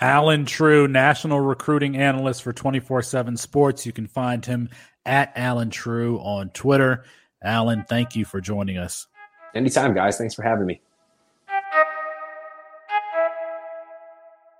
Allen 0.00 0.46
Trieu, 0.46 0.88
national 0.88 1.40
recruiting 1.40 1.96
analyst 1.96 2.42
for 2.42 2.52
24 2.52 3.02
7 3.02 3.36
Sports. 3.36 3.84
You 3.84 3.92
can 3.92 4.06
find 4.06 4.44
him 4.44 4.70
at 5.04 5.32
Allen 5.36 5.70
Trieu 5.70 6.16
on 6.18 6.50
Twitter. 6.50 7.04
Allen, 7.42 7.84
thank 7.88 8.16
you 8.16 8.24
for 8.24 8.40
joining 8.40 8.78
us. 8.78 9.06
Anytime, 9.54 9.94
guys. 9.94 10.16
Thanks 10.16 10.34
for 10.34 10.42
having 10.42 10.66
me. 10.66 10.80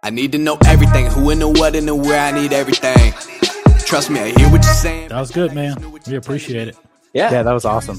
I 0.02 0.10
need 0.10 0.32
to 0.32 0.38
know 0.38 0.58
everything 0.66 1.06
who 1.06 1.30
and 1.30 1.40
the 1.40 1.48
what 1.48 1.76
and 1.76 1.86
the 1.86 1.94
where 1.94 2.18
I 2.18 2.32
need 2.32 2.52
everything. 2.52 3.39
Trust 3.90 4.08
me, 4.08 4.20
I 4.20 4.28
hear 4.38 4.48
what 4.48 4.62
you're 4.62 4.72
saying. 4.72 5.08
That 5.08 5.18
was 5.18 5.32
good, 5.32 5.52
man. 5.52 5.74
We 6.06 6.14
appreciate 6.14 6.68
it. 6.68 6.76
Yeah. 7.12 7.32
Yeah, 7.32 7.42
that 7.42 7.52
was 7.52 7.64
awesome. 7.64 7.98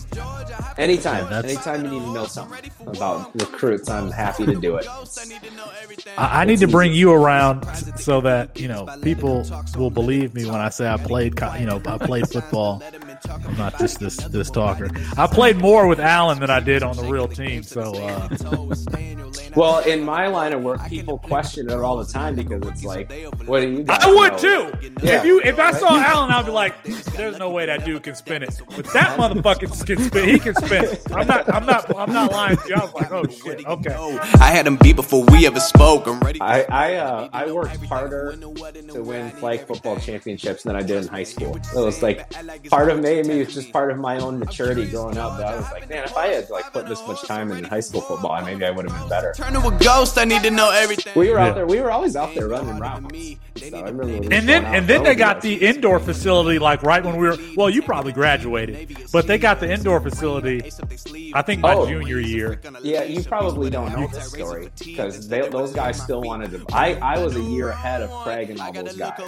Anytime. 0.77 1.29
Yeah, 1.29 1.39
Anytime 1.39 1.83
you 1.83 1.91
need 1.91 1.99
to 1.99 2.13
know 2.13 2.25
something 2.27 2.71
about 2.87 3.35
recruits, 3.35 3.89
I'm 3.89 4.09
happy 4.09 4.45
to 4.45 4.55
do 4.55 4.77
it. 4.77 4.87
I, 6.17 6.43
I 6.43 6.45
need 6.45 6.59
to 6.59 6.67
bring 6.69 6.93
you 6.93 7.11
around 7.11 7.65
so 7.99 8.21
that, 8.21 8.57
you 8.57 8.69
know, 8.69 8.87
people 9.01 9.45
will 9.77 9.89
believe 9.89 10.33
me 10.33 10.45
when 10.45 10.61
I 10.61 10.69
say 10.69 10.87
I 10.87 10.95
played, 10.95 11.37
you 11.59 11.65
know, 11.65 11.81
I 11.85 11.97
played 11.97 12.29
football. 12.29 12.81
I'm 13.29 13.57
not 13.57 13.77
just 13.77 13.99
this 13.99 14.17
this 14.17 14.49
talker. 14.49 14.89
I 15.17 15.27
played 15.27 15.57
more 15.57 15.87
with 15.87 15.99
Allen 15.99 16.39
than 16.39 16.49
I 16.49 16.59
did 16.59 16.83
on 16.83 16.95
the 16.95 17.03
real 17.03 17.27
team. 17.27 17.63
So, 17.63 17.93
uh, 17.95 18.29
well, 19.55 19.79
in 19.79 20.03
my 20.03 20.27
line 20.27 20.53
of 20.53 20.63
work, 20.63 20.85
people 20.87 21.17
question 21.17 21.69
it 21.69 21.75
all 21.75 21.97
the 21.97 22.11
time 22.11 22.35
because 22.35 22.65
it's 22.67 22.83
like, 22.83 23.11
what 23.45 23.61
do 23.61 23.69
you? 23.69 23.85
I 23.89 24.07
would 24.11 24.33
know? 24.33 24.37
too. 24.37 24.91
Yeah. 25.03 25.17
If 25.19 25.25
you 25.25 25.41
if 25.41 25.59
I 25.59 25.71
saw 25.71 25.97
Allen, 25.99 26.31
I'd 26.31 26.45
be 26.45 26.51
like, 26.51 26.83
there's 27.15 27.37
no 27.37 27.49
way 27.49 27.65
that 27.65 27.85
dude 27.85 28.03
can 28.03 28.15
spin 28.15 28.43
it. 28.43 28.59
But 28.75 28.85
that 28.93 29.17
motherfucker 29.19 29.85
can 29.85 29.97
spin. 29.99 30.29
He 30.29 30.39
can 30.39 30.55
spin. 30.55 30.85
It. 30.85 31.01
I'm 31.11 31.27
not. 31.27 31.53
I'm 31.53 31.65
not. 31.65 31.95
I'm 31.97 32.13
not 32.13 32.31
lying 32.31 32.57
to 32.57 32.67
you. 32.67 32.75
I 32.75 32.79
was 32.85 32.93
like, 32.93 33.11
oh 33.11 33.27
shit. 33.27 33.65
Okay. 33.65 34.19
I 34.39 34.51
had 34.51 34.65
him 34.65 34.77
beat 34.77 34.95
before 34.95 35.23
we 35.25 35.45
ever 35.45 35.59
spoke. 35.59 36.07
I'm 36.07 36.19
ready. 36.21 36.39
I 36.41 36.63
I, 36.63 36.95
uh, 36.95 37.29
I 37.33 37.51
worked 37.51 37.83
harder 37.85 38.35
to 38.37 39.03
win 39.03 39.31
flag 39.31 39.65
football 39.67 39.97
championships 39.97 40.63
than 40.63 40.75
I 40.75 40.81
did 40.81 40.97
in 40.97 41.07
high 41.07 41.23
school. 41.23 41.57
It 41.57 41.75
was 41.75 42.01
like 42.01 42.29
part 42.69 42.89
of 42.89 42.99
me. 42.99 43.10
Me, 43.11 43.41
it's 43.41 43.53
just 43.53 43.71
part 43.71 43.91
of 43.91 43.97
my 43.97 44.17
own 44.17 44.39
maturity 44.39 44.89
growing 44.89 45.17
up. 45.17 45.37
That 45.37 45.47
I 45.47 45.55
was 45.57 45.71
like, 45.71 45.89
man, 45.89 46.05
if 46.05 46.15
I 46.15 46.27
had 46.27 46.49
like 46.49 46.71
put 46.71 46.87
this 46.87 47.05
much 47.07 47.21
time 47.23 47.51
into 47.51 47.67
high 47.67 47.79
school 47.79 48.01
football, 48.01 48.41
maybe 48.43 48.65
I 48.65 48.71
would 48.71 48.89
have 48.89 48.99
been 48.99 49.09
better. 49.09 49.33
Turn 49.35 49.53
to 49.53 49.67
a 49.67 49.77
ghost. 49.79 50.17
I 50.17 50.23
need 50.23 50.43
to 50.43 50.51
know 50.51 50.71
everything. 50.71 51.13
We 51.15 51.29
were 51.29 51.39
out 51.39 51.55
there. 51.55 51.67
We 51.67 51.81
were 51.81 51.91
always 51.91 52.15
out 52.15 52.33
there 52.33 52.47
running 52.47 52.79
routes. 52.79 53.37
So 53.57 53.85
and 53.85 54.47
then 54.47 54.65
and 54.65 54.87
then 54.87 55.03
they 55.03 55.13
got 55.13 55.41
the 55.41 55.53
indoor 55.53 55.99
facility 55.99 56.57
like 56.57 56.83
right 56.83 57.03
when 57.03 57.17
we 57.17 57.27
were. 57.27 57.37
Well, 57.55 57.69
you 57.69 57.81
probably 57.81 58.13
graduated, 58.13 58.97
but 59.11 59.27
they 59.27 59.37
got 59.37 59.59
the 59.59 59.69
indoor 59.69 59.99
facility. 59.99 60.63
I 61.33 61.41
think 61.41 61.61
my 61.61 61.75
oh, 61.75 61.85
junior 61.85 62.19
year. 62.19 62.59
Yeah, 62.81 63.03
you 63.03 63.23
probably 63.23 63.69
don't 63.69 63.91
know 63.91 64.07
this 64.07 64.31
story 64.31 64.69
because 64.79 65.27
those 65.27 65.73
guys 65.73 66.01
still 66.01 66.21
wanted 66.21 66.51
to. 66.51 66.65
I 66.73 66.93
I 66.95 67.23
was 67.23 67.35
a 67.35 67.41
year 67.41 67.69
ahead 67.69 68.01
of 68.01 68.11
Craig 68.23 68.49
and 68.49 68.59
all 68.59 68.71
those 68.71 68.95
guys, 68.95 69.19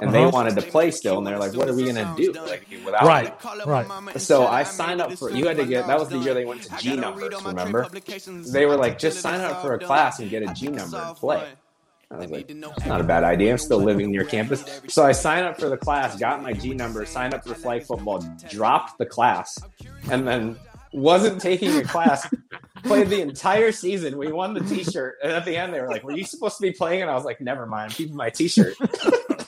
and 0.00 0.12
they 0.12 0.22
uh-huh. 0.22 0.30
wanted 0.32 0.54
to 0.56 0.62
play 0.62 0.90
still, 0.90 1.18
and 1.18 1.26
they're 1.26 1.38
like, 1.38 1.54
"What 1.54 1.68
are 1.68 1.74
we 1.74 1.86
gonna 1.86 2.14
do?" 2.16 2.32
Like 2.32 2.66
without 2.84 3.02
right, 3.02 3.15
me. 3.24 3.30
right. 3.66 4.20
So 4.20 4.46
I 4.46 4.62
signed 4.62 5.00
up 5.00 5.12
for. 5.14 5.30
You 5.30 5.46
had 5.46 5.56
to 5.56 5.66
get. 5.66 5.86
That 5.86 5.98
was 5.98 6.08
the 6.08 6.18
year 6.18 6.34
they 6.34 6.44
went 6.44 6.62
to 6.64 6.76
G 6.78 6.96
numbers. 6.96 7.42
Remember? 7.44 7.88
They 8.52 8.66
were 8.66 8.76
like, 8.76 8.98
just 8.98 9.20
sign 9.20 9.40
up 9.40 9.62
for 9.62 9.74
a 9.74 9.78
class 9.78 10.18
and 10.20 10.30
get 10.30 10.42
a 10.42 10.52
G 10.54 10.68
number 10.68 10.98
and 10.98 11.16
play. 11.16 11.46
I 12.10 12.18
was 12.18 12.30
like, 12.30 12.48
it's 12.48 12.86
not 12.86 13.00
a 13.00 13.04
bad 13.04 13.24
idea. 13.24 13.50
I'm 13.50 13.58
still 13.58 13.80
living 13.80 14.12
near 14.12 14.24
campus. 14.24 14.64
So 14.88 15.04
I 15.04 15.10
signed 15.10 15.44
up 15.44 15.58
for 15.58 15.68
the 15.68 15.76
class, 15.76 16.16
got 16.16 16.40
my 16.40 16.52
G 16.52 16.72
number, 16.72 17.04
signed 17.04 17.34
up 17.34 17.44
for 17.44 17.54
flag 17.54 17.82
football, 17.82 18.24
dropped 18.48 18.98
the 18.98 19.06
class, 19.06 19.58
and 20.10 20.26
then 20.26 20.56
wasn't 20.92 21.40
taking 21.40 21.76
a 21.76 21.82
class. 21.82 22.28
played 22.84 23.08
the 23.08 23.20
entire 23.20 23.72
season. 23.72 24.16
We 24.16 24.30
won 24.30 24.54
the 24.54 24.60
T-shirt, 24.60 25.16
and 25.22 25.32
at 25.32 25.44
the 25.44 25.56
end 25.56 25.74
they 25.74 25.80
were 25.80 25.88
like, 25.88 26.04
"Were 26.04 26.12
you 26.12 26.24
supposed 26.24 26.56
to 26.56 26.62
be 26.62 26.70
playing?" 26.72 27.02
And 27.02 27.10
I 27.10 27.14
was 27.14 27.24
like, 27.24 27.40
"Never 27.40 27.66
mind, 27.66 27.90
I'm 27.90 27.96
keeping 27.96 28.14
my 28.16 28.30
T-shirt." 28.30 28.76